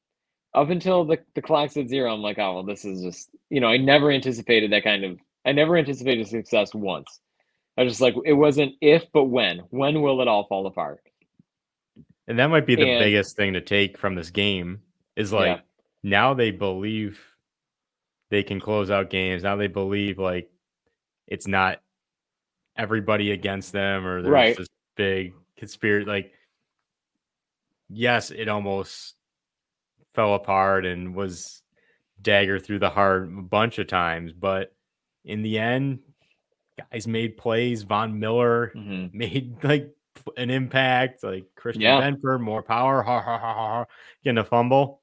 [0.55, 3.61] up until the the clock's at zero, I'm like, oh well, this is just you
[3.61, 7.21] know I never anticipated that kind of I never anticipated success once.
[7.77, 9.59] I was just like, it wasn't if, but when.
[9.70, 11.01] When will it all fall apart?
[12.29, 14.83] And that might be the And- biggest thing to take from this game
[15.16, 15.61] is like Yeah.
[16.03, 17.25] now they believe
[18.31, 19.43] they can close out games.
[19.43, 20.51] Now they believe like
[21.27, 21.81] it's not
[22.77, 24.57] everybody against them or there's Right.
[24.57, 26.07] this big conspiracy.
[26.07, 26.33] Like,
[27.89, 29.16] yes, it almost
[30.14, 31.62] fell apart and was
[32.20, 34.75] dagger through the heart a bunch of times, but
[35.25, 36.01] in the end,
[36.91, 37.83] guys made plays.
[37.83, 39.12] Von Miller Mhm.
[39.14, 39.95] made like
[40.37, 41.22] an impact.
[41.22, 42.01] Like Christian Yeah.
[42.01, 43.85] Benford, more power, ha, ha, ha, ha,
[44.24, 45.03] getting a fumble,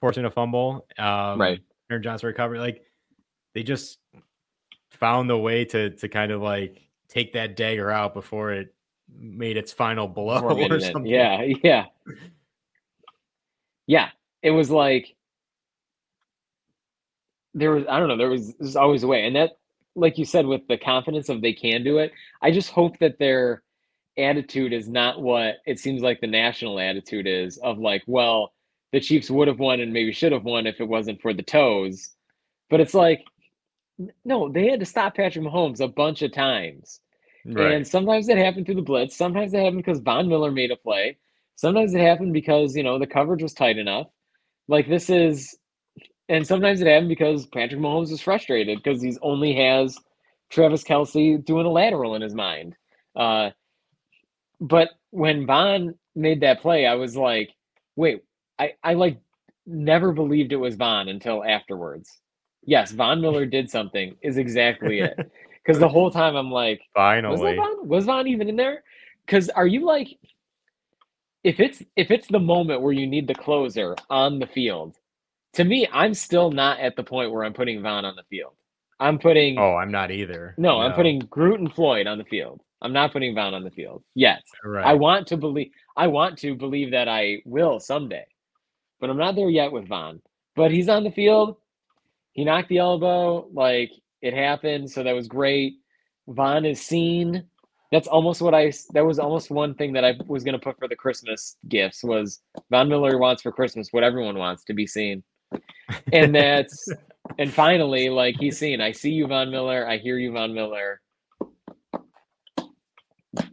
[0.00, 0.86] forcing a fumble.
[0.98, 1.60] Um, Right.
[1.90, 2.58] Taron Johnson recovery.
[2.58, 2.84] Like
[3.54, 3.98] they just
[4.90, 8.74] found the way to to kind of like take that dagger out before it
[9.08, 11.06] made its final blow or getting it.
[11.06, 11.84] Yeah, yeah.
[13.86, 14.10] Yeah.
[14.42, 15.14] It was like
[17.54, 19.26] there was I don't know, there was there's always a way.
[19.26, 19.52] And that
[19.96, 23.18] like you said, with the confidence of they can do it, I just hope that
[23.18, 23.62] their
[24.18, 28.52] attitude is not what it seems like the national attitude is of like, well,
[28.92, 31.42] the Chiefs would have won and maybe should have won if it wasn't for the
[31.42, 32.10] toes.
[32.70, 33.24] But it's like,
[34.24, 37.00] no, they had to stop Patrick Mahomes a bunch of times.
[37.44, 37.72] Right.
[37.72, 39.16] And sometimes it happened through the blitz.
[39.16, 41.16] Sometimes it happened because Von Miller made a play.
[41.54, 44.08] Sometimes it happened because, you know, the coverage was tight enough.
[44.68, 45.56] Like this is,
[46.28, 49.98] and sometimes it happened because Patrick Mahomes was frustrated because he's only has
[50.50, 52.74] Travis Kelce doing a lateral in his mind.
[53.14, 53.50] Uh,
[54.60, 57.50] but when Von made that play, I was like,
[57.94, 58.24] wait,
[58.58, 59.18] I, I like
[59.66, 62.20] never believed it was Von until afterwards.
[62.64, 65.30] Yes, Von Miller did something, is exactly it.
[65.64, 67.56] Because the whole time I'm like, was Finally.
[67.56, 67.88] Von?
[67.88, 68.84] Was Von even in there?
[69.26, 70.16] Because are you like,
[71.42, 74.96] if it's if it's the moment where you need the closer on the field,
[75.54, 78.52] to me, I'm still not at the point where I'm putting Von on the field.
[78.98, 80.54] I'm putting Oh, I'm not either.
[80.58, 82.62] no, I'm putting Groot and Floyd on the field.
[82.82, 84.42] I'm not putting Von on the field yet.
[84.64, 84.84] right.
[84.86, 88.26] I want to believe I want to believe that I will someday.
[89.00, 90.20] But I'm not there yet with Von.
[90.54, 91.56] But he's on the field.
[92.32, 93.90] He knocked the elbow, like
[94.22, 95.74] it happened, so that was great.
[96.28, 97.44] Von is seen.
[97.92, 100.78] That's almost what I that was almost one thing that I was going to put
[100.78, 102.40] for the Christmas gifts was
[102.70, 105.22] Von Miller wants for Christmas what everyone wants to be seen.
[106.12, 106.88] And that's
[107.38, 108.80] and finally like he's seen.
[108.80, 111.00] I see you Von Miller, I hear you Von Miller.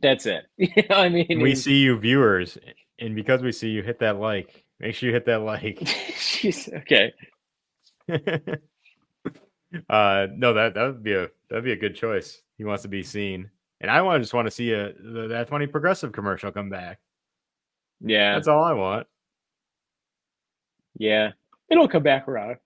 [0.02, 0.46] That's it.
[0.58, 2.58] You know, I mean, we see you viewers,
[3.00, 4.64] and because we see you, hit that like.
[4.80, 5.80] Make sure you hit that like.
[5.80, 7.14] Jeez, okay.
[9.90, 12.42] uh no, that that would be a that'd be a good choice.
[12.58, 13.50] He wants to be seen,
[13.82, 17.00] and I want just want to see a the, that funny progressive commercial come back.
[18.04, 18.36] Yeah.
[18.36, 19.08] That's all I want.
[20.98, 21.32] Yeah.
[21.74, 22.58] It'll come back around.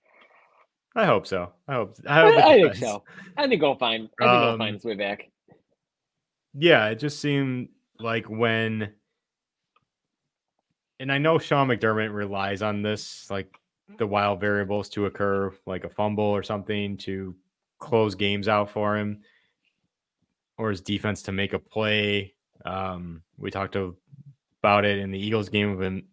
[0.93, 1.53] I hope so.
[1.65, 1.95] I hope.
[2.05, 3.03] I, I, hope it I think so.
[3.37, 5.29] I think it'll find I think Um, find his way back.
[6.53, 8.91] Yeah, it just seemed like when,
[10.99, 13.57] and I know Sean McDermott relies on this like
[13.97, 17.33] the wild variables to occur, like a fumble or something to
[17.79, 19.21] close games out for him,
[20.57, 22.33] or his defense to make a play.
[22.65, 26.07] Um, we talked about it in the Eagles game of him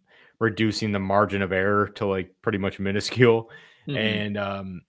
[0.45, 3.49] reducing the margin of error to like pretty much minuscule.
[3.87, 3.97] Mhm.
[3.97, 4.81] And um,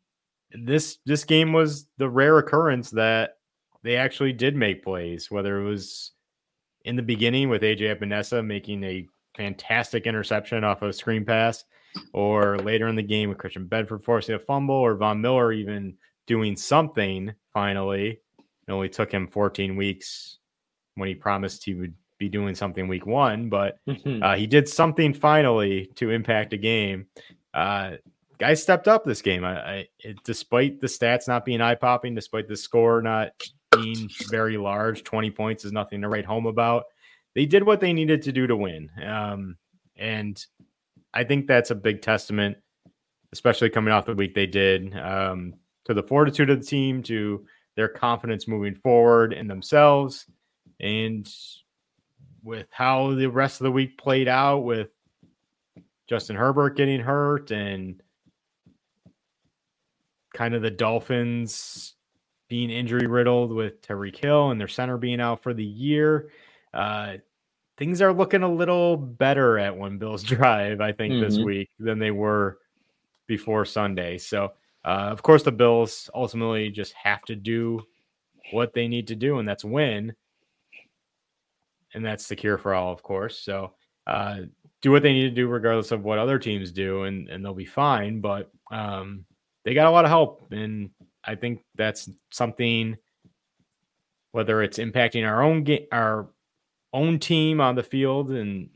[0.52, 3.38] this this game was the rare occurrence that
[3.82, 6.12] they actually did make plays, whether it was
[6.84, 11.64] in the beginning with AJ Epenesa making a fantastic interception off a screen pass,
[12.12, 15.96] or later in the game with Christian Benford forcing a fumble, or Von Miller even
[16.26, 18.20] doing something finally.
[18.38, 20.38] It only took him 14 weeks
[20.94, 24.22] when he promised he would be doing something week one, but Mhm.
[24.22, 27.06] uh, he did something finally to impact a game.
[27.52, 27.96] Uh,
[28.38, 29.44] guys stepped up this game.
[29.44, 33.32] I, I it, despite the stats not being eye popping, despite the score not
[33.72, 36.84] being very large, twenty points is nothing to write home about.
[37.34, 39.56] They did what they needed to do to win, um,
[39.96, 40.42] and
[41.12, 42.56] I think that's a big testament,
[43.32, 45.54] especially coming off the week they did, um,
[45.84, 50.26] to the fortitude of the team, to their confidence moving forward in themselves,
[50.80, 51.28] and
[52.46, 54.88] with how the rest of the week played out with
[56.06, 58.00] Justin Herbert getting hurt and
[60.32, 61.94] kind of the Dolphins
[62.48, 66.30] being injury riddled with Tyreek Hill and their center being out for the year.
[66.72, 67.14] Uh,
[67.78, 71.44] things are looking a little better at One Bills Drive, I think, this Mhm.
[71.44, 72.58] week than they were
[73.26, 74.18] before Sunday.
[74.18, 74.52] So,
[74.84, 77.82] uh, of course, the Bills ultimately just have to do
[78.52, 80.14] what they need to do, and that's win
[81.94, 83.38] and that's the cure for all, of course.
[83.38, 83.72] So
[84.06, 84.40] uh,
[84.82, 87.54] do what they need to do, regardless of what other teams do, and and they'll
[87.54, 88.20] be fine.
[88.20, 89.24] But um,
[89.64, 90.90] they got a lot of help, and
[91.24, 92.96] I think that's something.
[94.32, 96.28] Whether it's impacting our own game, our
[96.92, 98.68] own team on the field, and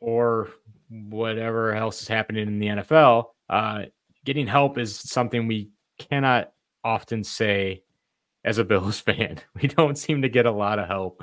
[0.00, 0.50] or
[0.88, 3.82] whatever else is happening in the NFL, uh,
[4.24, 6.52] getting help is something we cannot
[6.84, 7.82] often say
[8.44, 9.38] as a Bills fan.
[9.60, 11.22] We don't seem to get a lot of help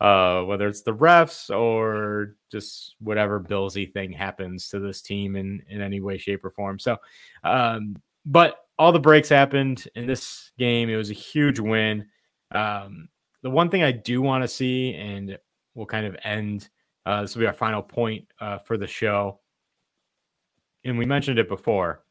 [0.00, 5.62] uh, whether it's the refs or just whatever Billsy thing happens to this team in,
[5.68, 6.78] in any way, shape, or form.
[6.78, 6.96] So,
[7.44, 10.88] um, but all the breaks happened in this game.
[10.88, 12.06] It was a huge win.
[12.52, 13.08] Um,
[13.42, 15.38] the one thing I do want to see, and
[15.74, 16.68] we'll kind of end
[17.06, 19.40] uh, this will be our final point uh, for the show.
[20.84, 22.04] And we mentioned it before.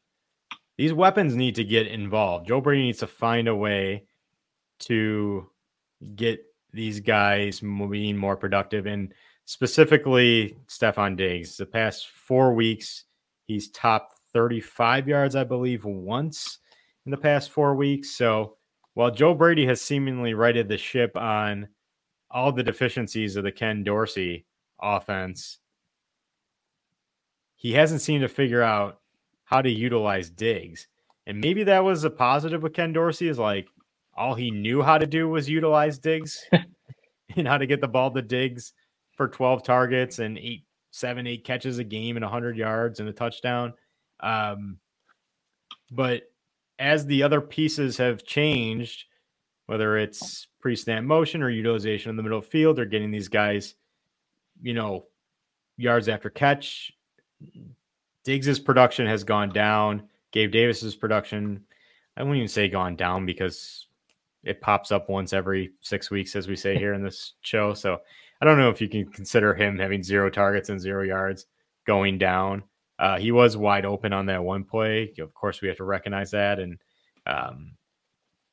[0.76, 2.48] These weapons need to get involved.
[2.48, 4.04] Joe Brady needs to find a way
[4.80, 5.48] to
[6.14, 6.40] get
[6.72, 9.12] these guys being more productive and
[9.44, 11.56] specifically Stefon Diggs.
[11.56, 13.04] The past four weeks,
[13.46, 16.58] he's top 35 yards, I believe, once
[17.04, 18.10] in the past four weeks.
[18.10, 18.56] So
[18.94, 21.68] while Joe Brady has seemingly righted the ship on
[22.30, 24.46] all the deficiencies of the Ken Dorsey
[24.80, 25.58] offense,
[27.56, 29.00] he hasn't seemed to figure out
[29.44, 30.86] how to utilize Diggs.
[31.26, 33.68] And maybe that was a positive with Ken Dorsey is like
[34.20, 36.46] all he knew how to do was utilize Diggs
[37.36, 38.74] and how to get the ball to Diggs
[39.16, 43.14] for 12 targets and eight, seven, eight catches a game and 100 yards and a
[43.14, 43.72] touchdown.
[44.20, 44.76] Um,
[45.90, 46.24] but
[46.78, 49.06] as the other pieces have changed,
[49.64, 53.74] whether it's pre snap motion or utilization in the middle field or getting these guys,
[54.60, 55.06] you know,
[55.78, 56.92] yards after catch,
[58.24, 60.08] Diggs's production has gone down.
[60.30, 61.64] Gabe Davis's production,
[62.18, 63.86] I wouldn't even say gone down because
[64.44, 67.74] it pops up once every six weeks, as we say here in this show.
[67.74, 67.98] So
[68.40, 71.46] I don't know if you can consider him having zero targets and zero yards
[71.86, 72.62] going down.
[72.98, 75.12] Uh, he was wide open on that one play.
[75.18, 76.58] Of course, we have to recognize that.
[76.58, 76.78] And,
[77.26, 77.72] um,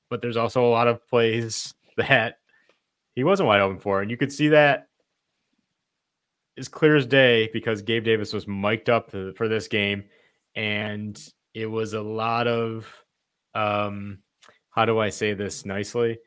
[0.09, 2.39] but there's also a lot of plays that
[3.15, 4.01] he wasn't wide open for.
[4.01, 4.87] And you could see that
[6.57, 10.05] as clear as day because Gabe Davis was mic'd up for this game.
[10.55, 11.17] And
[11.53, 12.87] it was a lot of,
[13.53, 14.19] um,
[14.77, 16.19] how do I say this nicely?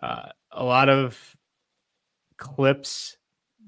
[0.00, 1.18] Uh, a lot of
[2.36, 3.16] clips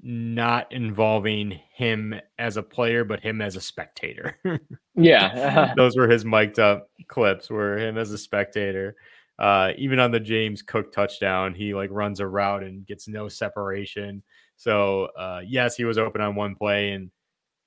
[0.01, 4.39] not involving him as a player, but him as a spectator.
[4.95, 5.73] Yeah.
[5.77, 8.95] Those were his mic'd up clips, were him as a spectator.
[9.39, 13.27] Uh, even on the James Cook touchdown, he like runs a route and gets no
[13.29, 14.21] separation.
[14.57, 17.09] So uh, yes, he was open on one play, and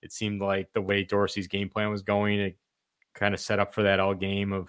[0.03, 2.59] it seemed like the way Dorsey's game plan was going, it
[3.15, 4.69] kind of set up for that all game of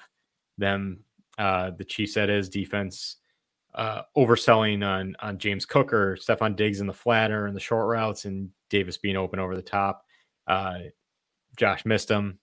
[0.58, 1.05] them.
[1.38, 3.18] Uh, the Chiefs, that is defense,
[3.74, 7.88] uh, overselling on on James Cook or Stefon Diggs in the flatter and the short
[7.88, 10.06] routes, and Davis being open over the top.
[10.48, 10.80] Uh,
[11.58, 12.40] Josh missed him.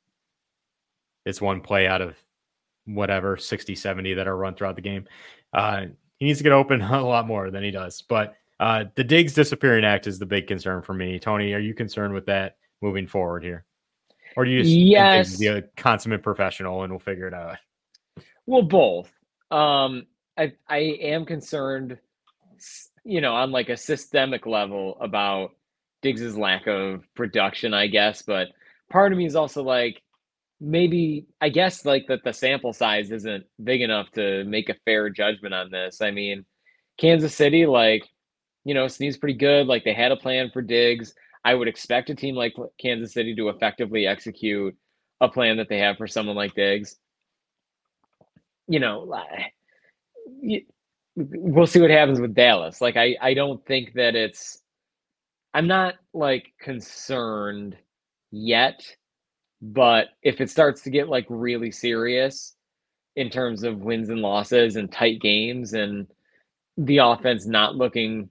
[1.24, 2.16] It's one play out of
[2.84, 5.06] whatever 60, 70 that are run throughout the game.
[5.52, 5.86] Uh,
[6.18, 8.02] he needs to get open a lot more than he does.
[8.02, 11.18] But uh, the Diggs disappearing act is the big concern for me.
[11.18, 13.64] Tony, are you concerned with that moving forward here?
[14.36, 15.36] Or do you just Yes.
[15.36, 17.56] Diggs a consummate professional and we'll figure it out?
[18.46, 19.12] Well, both.
[19.50, 21.98] Um, I I am concerned,
[23.04, 25.50] you know, on like a systemic level about
[26.02, 28.22] Diggs's lack of production, I guess.
[28.22, 28.48] But
[28.90, 30.02] part of me is also like,
[30.60, 35.10] maybe I guess like that the sample size isn't big enough to make a fair
[35.10, 36.00] judgment on this.
[36.00, 36.44] I mean,
[36.98, 38.04] Kansas City, like,
[38.64, 39.66] you know, Snead's pretty good.
[39.66, 41.14] Like they had a plan for Diggs.
[41.44, 44.76] I would expect a team like Kansas City to effectively execute
[45.20, 46.96] a plan that they have for someone like Diggs
[48.68, 49.06] you know,
[51.16, 52.80] we'll see what happens with Dallas.
[52.80, 54.58] Like, I, I don't think that it's,
[55.54, 57.76] I'm not like concerned
[58.30, 58.84] yet,
[59.60, 62.54] but if it starts to get like really serious
[63.16, 66.06] in terms of wins and losses and tight games and
[66.78, 68.30] the offense not looking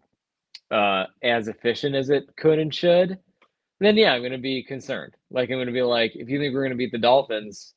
[0.72, 3.20] uh, as efficient as it could and should,
[3.80, 5.14] then yeah, I'm going to be concerned.
[5.30, 7.74] Like, I'm going to be like, if you think we're going to beat the Dolphins,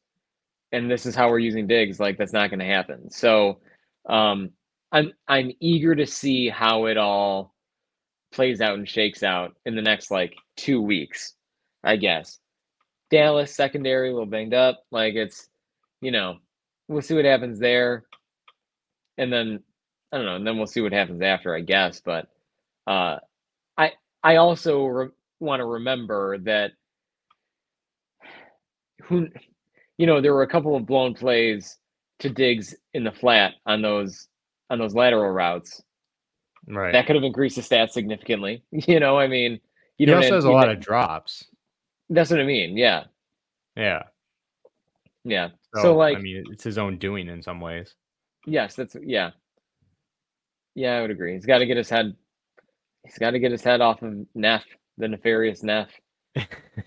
[0.75, 3.11] and this is how we're using Diggs like that's not going to happen.
[3.11, 3.61] So
[4.09, 4.51] um
[4.93, 7.55] i'm i'm eager to see how it all
[8.33, 11.35] plays out and shakes out in the next like two weeks
[11.85, 12.39] i guess.
[13.11, 15.49] Dallas secondary a little banged up like it's
[16.01, 16.37] you know
[16.89, 18.05] we'll see what happens there.
[19.18, 19.61] And then
[20.12, 22.27] i don't know and then we'll see what happens after i guess but
[22.87, 23.18] uh
[23.79, 25.09] i i also re-
[25.41, 26.72] want to remember that
[29.05, 29.29] who
[29.99, 31.78] you know, there were a couple of blown plays
[32.20, 34.28] to Diggs in the flat on those
[34.70, 35.82] on those lateral routes.
[36.66, 36.92] Right.
[36.92, 38.62] That could have increased the stats significantly.
[38.72, 39.61] You know, I mean,
[39.99, 41.45] you he also has a lot know- of drops.
[42.11, 42.76] That's what I mean.
[42.76, 43.05] Yeah,
[43.76, 44.03] Yeah.
[45.24, 45.49] yeah.
[45.74, 47.95] So, So, like, I mean, it's his own doing in some ways.
[48.47, 49.30] yes, that's yeah,
[50.74, 50.97] yeah.
[50.97, 51.32] I would agree.
[51.34, 52.14] He's got to get his head.
[53.05, 54.64] He's got to get his head off of Neff,
[54.99, 55.88] the nefarious Neff.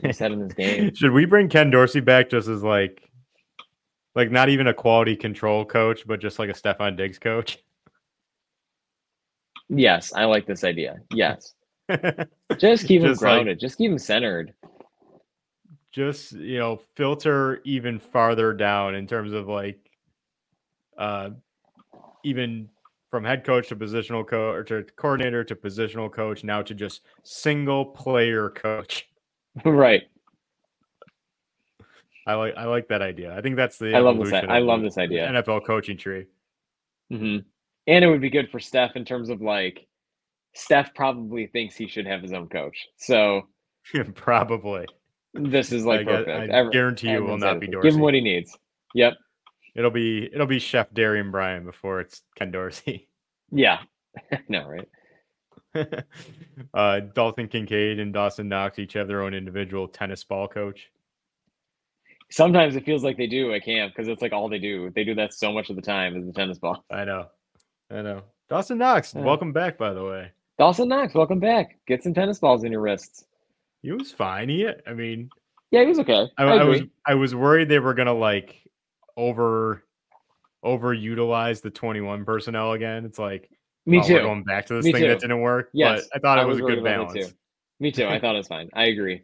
[0.03, 0.93] His head in this game.
[0.95, 3.01] Should we bring Ken Dorsey back just as like,
[4.15, 7.59] like not even a quality control coach, but just like a Stefon Diggs coach?
[9.69, 10.97] Yes, I like this idea.
[11.13, 11.53] Yes,
[12.57, 13.59] just keep him Just like- grounded.
[13.59, 14.53] just keep him centered.
[15.91, 19.79] just you know filter even farther down in terms of like
[20.97, 21.29] uh
[22.23, 22.69] even
[23.09, 27.01] from head coach to positional coach or to coordinator to positional coach now to just
[27.23, 29.07] single player coach
[29.65, 30.03] right.
[32.25, 34.33] i like i like that idea i think that's the I love this.
[34.33, 35.27] I love this idea.
[35.27, 36.25] nfl coaching tree
[37.11, 37.37] Mm-hmm.
[37.87, 39.87] And it would be good for Steph in terms of like,
[40.53, 42.87] Steph probably thinks he should have his own coach.
[42.97, 43.43] So
[44.15, 44.85] probably
[45.33, 46.53] this is like I perfect.
[46.53, 48.57] I guarantee you will not be Give him what he needs.
[48.95, 49.13] Yep.
[49.75, 53.07] it'll be it'll be chef darian bryan before it's ken dorsey
[53.51, 53.79] Yeah.
[54.49, 54.87] no, right?
[56.73, 60.89] uh dalton kincaid and dawson knox each have their own individual tennis ball coach
[62.29, 64.91] Sometimes it feels like they do at camp because it's like all they do.
[64.93, 66.83] They do that so much of the time is the tennis ball.
[66.91, 67.27] I know.
[67.89, 68.23] I know.
[68.49, 70.31] Dawson Knox, welcome back, by the way.
[70.59, 71.77] Dawson Knox, welcome back.
[71.87, 73.25] Get some tennis balls in your wrists.
[73.81, 74.49] He was fine.
[74.49, 75.29] He, I mean,
[75.71, 76.29] Yeah, he was okay.
[76.37, 76.81] I, I, I was.
[77.05, 78.61] I was worried they were gonna like
[79.15, 79.83] over
[80.65, 83.05] overutilize the 21 personnel again.
[83.05, 83.49] It's like
[83.87, 84.19] Me oh, too.
[84.19, 85.07] going back to this Me thing too.
[85.07, 85.69] that didn't work.
[85.73, 87.13] Yes, but I thought it I was, was a good balance.
[87.13, 87.33] too.
[87.79, 88.05] Me too.
[88.05, 88.69] I thought it was fine.
[88.73, 89.23] I agree.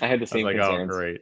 [0.00, 0.90] I had the I was same like, concerns.
[0.92, 1.20] oh great.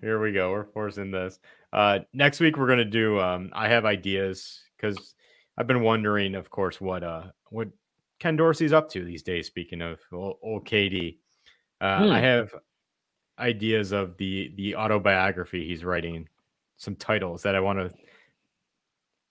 [0.00, 0.50] Here we go.
[0.52, 1.38] We're forcing this.
[1.72, 5.14] Uh next week we're gonna do um I have ideas because
[5.58, 7.68] I've been wondering, of course, what uh what
[8.20, 11.18] Ken Dorsey's up to these days, speaking of old, old KD.
[11.80, 12.10] Uh Hmm.
[12.12, 12.54] I have
[13.38, 16.28] ideas of the the autobiography he's writing,
[16.76, 17.90] some titles that I want to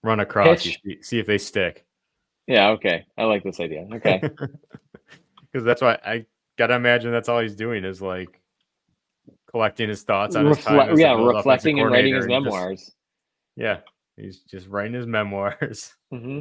[0.02, 1.86] run across see, see if they stick.
[2.46, 3.06] Yeah, okay.
[3.16, 3.86] I like this idea.
[3.94, 4.20] Okay.
[5.52, 6.24] Because that's why I
[6.56, 8.40] gotta imagine that's all he's doing is like
[9.50, 10.78] collecting his thoughts on his time.
[10.78, 12.92] Refle- as the yeah, reflecting and writing his and just- memoirs.
[13.56, 13.80] yeah,
[14.16, 15.94] he's just writing his memoirs.
[16.10, 16.40] hmm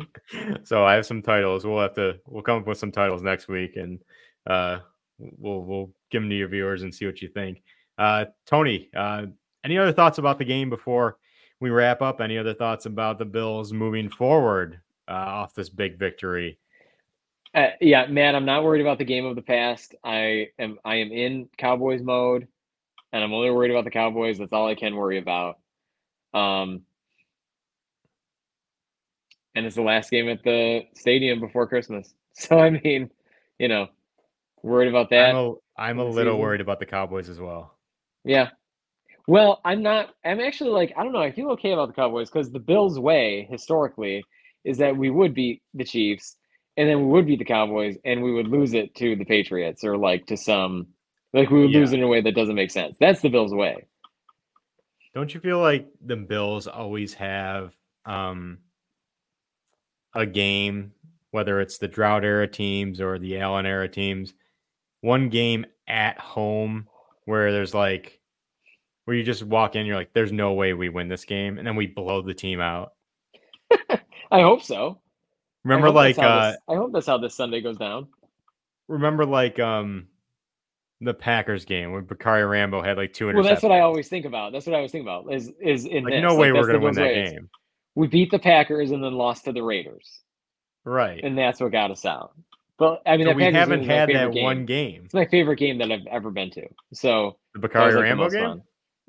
[0.64, 1.66] so I have some titles.
[1.66, 4.00] We'll have to we'll come up with some titles next week, and
[4.48, 4.80] uh,
[5.20, 7.62] we'll we'll give them to your viewers and see what you think.
[7.98, 9.26] Uh, Tony, uh,
[9.66, 11.18] any other thoughts about the game before
[11.60, 12.22] we wrap up?
[12.22, 14.80] Any other thoughts about the Bills moving forward
[15.12, 16.58] uh, off this big victory?
[17.54, 19.94] Uh, yeah, man, I'm not worried about the game of the past.
[20.04, 22.48] I am I am in Cowboys mode,
[23.12, 24.38] and I'm only worried about the Cowboys.
[24.38, 25.58] That's all I can worry about.
[26.34, 26.84] Um,
[29.54, 32.14] and it's the last game at the stadium before Christmas.
[32.34, 33.12] So I mean,
[33.60, 33.88] you know,
[34.64, 35.32] worried about that.
[35.32, 37.78] I'm a, I'm a little worried about the Cowboys as well.
[38.24, 38.52] Yeah.
[39.28, 40.16] Well, I'm not.
[40.24, 41.22] I'm actually like I don't know.
[41.22, 44.24] I feel okay about the Cowboys because the Bills' way historically
[44.64, 46.38] is that we would beat the Chiefs,
[46.78, 49.84] and then we would beat the Cowboys, and we would lose it to the Patriots
[49.84, 50.88] or like to some
[51.34, 51.80] Like we would Yeah.
[51.80, 52.98] lose in a way that doesn't make sense.
[53.00, 53.86] That's the Bills' way.
[55.14, 57.74] Don't you feel like the Bills always have
[58.06, 58.60] um
[60.14, 60.94] a game,
[61.32, 64.34] whether it's the drought era teams or the Allen era teams,
[65.02, 66.88] one game at home
[67.26, 68.20] where there's like
[69.06, 71.66] where you just walk in, you're like, there's no way we win this game, and
[71.66, 72.94] then we blow the team out.
[74.32, 75.00] I hope so.
[75.64, 78.08] Remember, hope like uh this- I hope that's how this Sunday goes down.
[78.88, 80.08] remember like um
[81.02, 83.34] the Packers game where Bakari Rambo had like two interceptions.
[83.36, 84.52] Well, that's what I always think about.
[84.54, 85.32] That's what I always think about.
[85.34, 86.22] Is is in like this.
[86.22, 87.22] no way we're gonna win that way.
[87.24, 87.50] It's, game.
[87.96, 90.22] We beat the Packers and then lost to the Raiders,
[90.86, 91.22] Right.
[91.24, 92.32] and that's what got us out.
[92.78, 94.44] But I mean, So we Packers haven't game is my had that game.
[94.44, 95.02] one game.
[95.06, 96.68] It's my favorite game that I've ever been to.
[96.94, 98.44] So The Bakari Rambo game.
[98.44, 98.62] fun.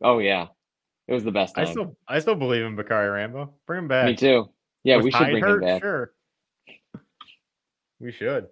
[0.03, 0.49] Oh yeah,
[1.13, 3.53] it was the best I still I still believe in Bakari Rambo.
[3.67, 4.07] Bring him back.
[4.07, 4.49] Me too.
[4.83, 5.83] Yeah, With we should bring hurt, him back.
[5.83, 6.13] Sure.
[8.01, 8.49] We should.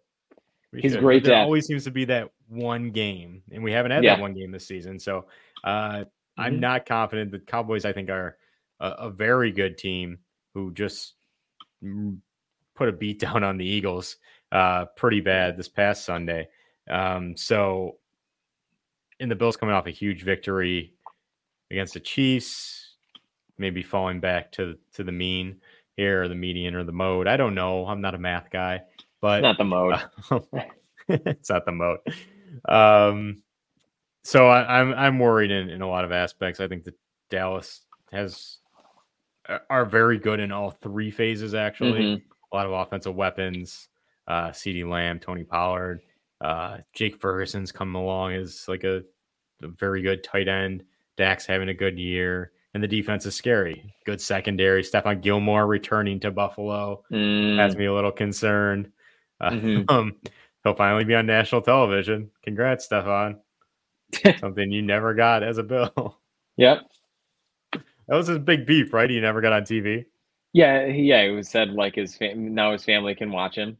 [0.72, 1.00] We He's should.
[1.00, 4.14] great There always seems to be that one game, and we haven't had Yeah.
[4.16, 4.98] that one game this season.
[4.98, 5.26] So
[5.64, 6.04] uh,
[6.36, 6.60] I'm Mhm.
[6.60, 7.32] not confident.
[7.32, 8.36] The Cowboys, I think, are
[8.78, 10.18] a, a very good team
[10.54, 11.14] who just
[12.74, 14.16] put a beat down on the Eagles
[14.52, 16.48] uh, pretty bad this past Sunday.
[16.88, 17.98] Um, so,
[19.18, 20.94] and the Bills coming off a huge victory
[21.70, 22.96] against the Chiefs,
[23.58, 25.60] maybe falling back to to the mean
[25.96, 27.26] here or the median or the mode.
[27.28, 27.86] I don't know.
[27.86, 28.82] I'm not a math guy,
[29.20, 30.00] but Not the mode.
[31.08, 31.98] it's not the mode.
[32.68, 33.42] Um,
[34.24, 36.60] so I, I'm I'm worried in, in a lot of aspects.
[36.60, 36.94] I think that
[37.30, 37.82] Dallas
[38.12, 38.58] has
[39.68, 41.54] are very good in all three phases.
[41.54, 42.22] Actually, Mhm.
[42.52, 43.88] a lot of offensive weapons.
[44.28, 46.02] Uh, CeeDee Lamb, Tony Pollard,
[46.40, 48.98] uh, Jake Ferguson's coming along as like a,
[49.62, 50.84] a very good tight end.
[51.16, 53.92] Dak's having a good year, and the defense is scary.
[54.06, 54.82] Good secondary.
[54.82, 58.90] Stephon Gilmore returning to Buffalo has Mm, me a little concerned.
[59.40, 59.84] Uh, Mhm.
[59.90, 60.16] um,
[60.64, 62.30] he'll finally be on national television.
[62.42, 63.38] Congrats, Stephon.
[64.40, 66.18] Something you never got as a Bill.
[66.56, 66.80] Yep.
[67.72, 69.08] That was his big beef, right?
[69.08, 70.04] He never got on TV.
[70.52, 70.84] Yeah.
[70.86, 71.20] Yeah.
[71.22, 73.76] It was said like his fam- now his family can watch him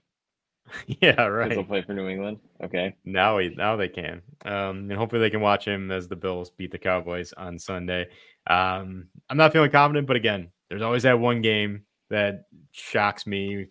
[1.01, 1.53] yeah, right.
[1.53, 2.39] he'll play for New England.
[2.63, 2.95] Okay.
[3.05, 4.23] Now he now they can.
[4.45, 8.09] Um, and hopefully they can watch him as the Bills beat the Cowboys on Sunday.
[8.47, 13.67] Um, I'm not feeling confident, but again, there's always that one game that shocks me.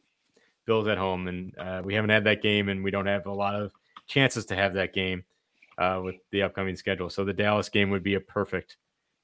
[0.66, 3.32] Bills at home, and uh, we haven't had that game, and we don't have a
[3.32, 3.72] lot of
[4.06, 5.24] chances to have that game
[5.80, 7.10] uh, with the upcoming schedule.
[7.10, 8.78] So the Dallas game would be a perfect,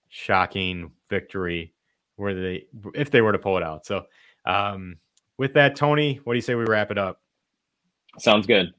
[0.10, 1.73] shocking victory
[2.15, 3.85] where they if they were to pull it out.
[3.85, 4.06] So
[4.45, 4.97] um,
[5.38, 7.22] with that, Tony, what do you say we wrap it up?
[8.18, 8.74] Sounds good.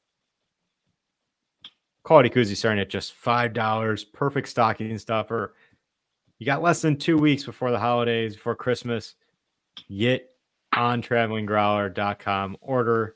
[2.03, 4.13] Quality koozie starting at just $5.
[4.13, 5.55] Perfect stocking stuffer.
[6.39, 9.15] You got less than two weeks before the holidays, before Christmas.
[9.89, 10.29] Get
[10.73, 12.57] on travelinggrowler.com.
[12.61, 13.15] Order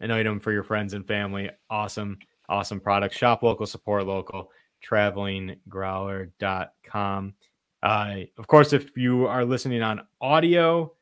[0.00, 1.50] an item for your friends and family.
[1.70, 2.18] Awesome,
[2.48, 3.16] awesome product.
[3.16, 4.50] Shop local, support local.
[4.88, 7.34] Travelinggrowler.com.
[7.82, 10.92] Uh, of course, if you are listening on audio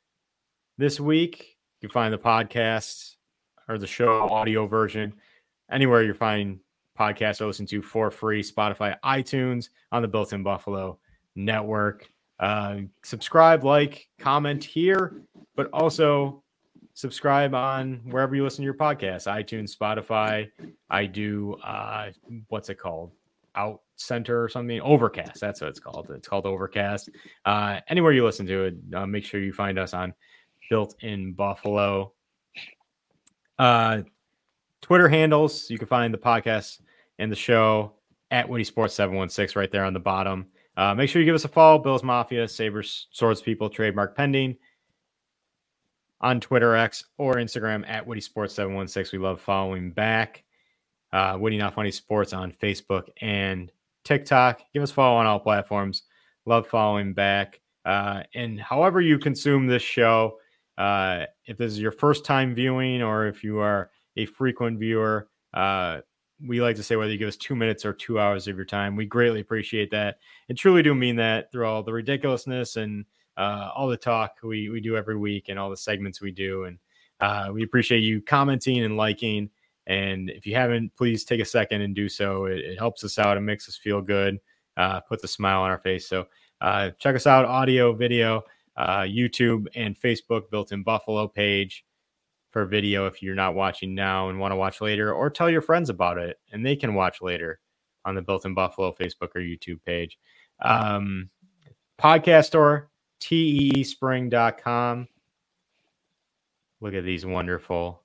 [0.78, 3.16] this week, you can find the podcast
[3.68, 5.12] or the show audio version
[5.70, 6.58] anywhere you find
[6.98, 10.98] podcasts to listen to for free Spotify, iTunes, on the Built in Buffalo
[11.34, 12.08] network.
[12.38, 15.22] Uh, subscribe, like, comment here,
[15.56, 16.42] but also
[16.94, 20.50] subscribe on wherever you listen to your podcast iTunes, Spotify.
[20.88, 22.10] I do, uh,
[22.48, 23.12] what's it called?
[23.54, 24.80] Out Center or something.
[24.80, 25.40] Overcast.
[25.40, 26.10] That's what it's called.
[26.10, 27.10] It's called Overcast.
[27.44, 30.14] Uh, anywhere you listen to it, uh, make sure you find us on
[30.68, 32.12] Built in Buffalo.
[33.58, 34.02] Uh,
[34.80, 35.68] Twitter handles.
[35.68, 36.80] You can find the podcast
[37.18, 37.92] and the show
[38.30, 40.46] at Witty Sports 716 right there on the bottom.
[40.76, 41.78] Uh, make sure you give us a follow.
[41.78, 44.56] Bills Mafia, Sabres, Swords People, trademark pending
[46.20, 49.18] on Twitter X or Instagram at Witty Sports 716.
[49.18, 50.44] We love following back.
[51.12, 53.70] Uh, Witty Not Funny Sports on Facebook and
[54.04, 54.62] TikTok.
[54.72, 56.02] Give us a follow on all platforms.
[56.46, 57.60] Love following back.
[57.84, 60.38] Uh, and however you consume this show,
[60.78, 65.28] uh, if this is your first time viewing or if you are a frequent viewer,
[65.54, 66.00] uh,
[66.46, 68.64] we like to say whether you give us two minutes or two hours of your
[68.64, 68.96] time.
[68.96, 70.18] We greatly appreciate that
[70.48, 73.04] and truly do mean that through all the ridiculousness and
[73.36, 76.64] uh, all the talk we, we do every week and all the segments we do.
[76.64, 76.78] And
[77.20, 79.50] uh, we appreciate you commenting and liking.
[79.90, 82.44] And if you haven't, please take a second and do so.
[82.44, 83.36] It, it helps us out.
[83.36, 84.38] It makes us feel good,
[84.76, 86.06] uh, puts a smile on our face.
[86.06, 86.26] So
[86.60, 88.42] uh, check us out audio, video,
[88.76, 91.84] uh, YouTube, and Facebook built in Buffalo page
[92.52, 95.60] for video if you're not watching now and want to watch later, or tell your
[95.60, 97.58] friends about it and they can watch later
[98.04, 100.18] on the Built in Buffalo Facebook or YouTube page.
[100.62, 101.30] Um,
[102.00, 102.90] podcast store,
[103.20, 105.08] teespring.com.
[106.80, 107.99] Look at these wonderful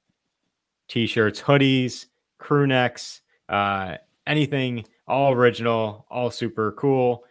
[0.87, 2.07] t-shirts, hoodies,
[2.37, 3.95] crew necks, uh,
[4.27, 7.23] anything all original, all super cool,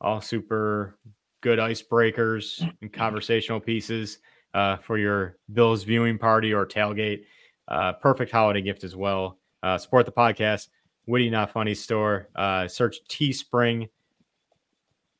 [0.00, 0.98] all super
[1.40, 4.18] good icebreakers and conversational pieces
[4.54, 7.24] uh, for your Bills viewing party or tailgate.
[7.68, 9.38] Uh, perfect holiday gift as well.
[9.62, 10.68] Uh, support the podcast,
[11.06, 12.28] Witty Not Funny store.
[12.34, 13.88] Uh, search Teespring,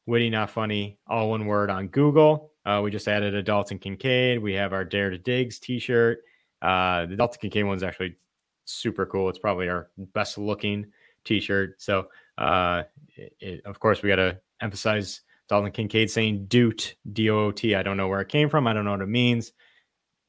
[0.07, 2.53] Witty Not Funny, all one word on Google.
[2.65, 4.41] Uh, we just added a Dalton Kincaid.
[4.41, 6.23] We have our Dare to Digs T-shirt.
[6.63, 8.17] Uh, the Dalton Kincaid one's actually
[8.65, 9.29] super cool.
[9.29, 10.87] It's probably our best looking
[11.25, 11.83] T-shirt.
[11.83, 12.07] So,
[12.39, 12.85] uh,
[13.17, 17.51] it, it, of course, we got to emphasize Dalton Kincaid saying "doot" D O O
[17.51, 17.75] T.
[17.75, 18.67] I don't know where it came from.
[18.67, 19.53] I don't know what it means,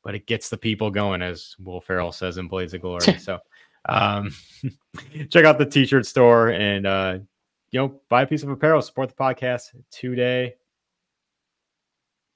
[0.03, 3.17] but it gets the people going, as Will Ferrell says in Blades of Glory.
[3.19, 3.39] so,
[3.87, 4.33] um,
[5.29, 7.19] check out the T-shirt store and uh,
[7.71, 8.81] you know buy a piece of apparel.
[8.81, 10.55] Support the podcast today.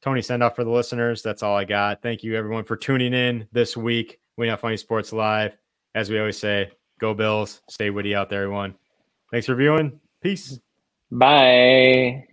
[0.01, 1.21] Tony, send off for the listeners.
[1.21, 2.01] That's all I got.
[2.01, 4.19] Thank you, everyone, for tuning in this week.
[4.37, 5.57] We have Funny Sports Live.
[5.95, 6.69] As we always say,
[6.99, 7.61] go Bills.
[7.69, 8.75] Stay witty out there, everyone.
[9.31, 9.99] Thanks for viewing.
[10.21, 10.59] Peace.
[11.11, 12.26] Bye.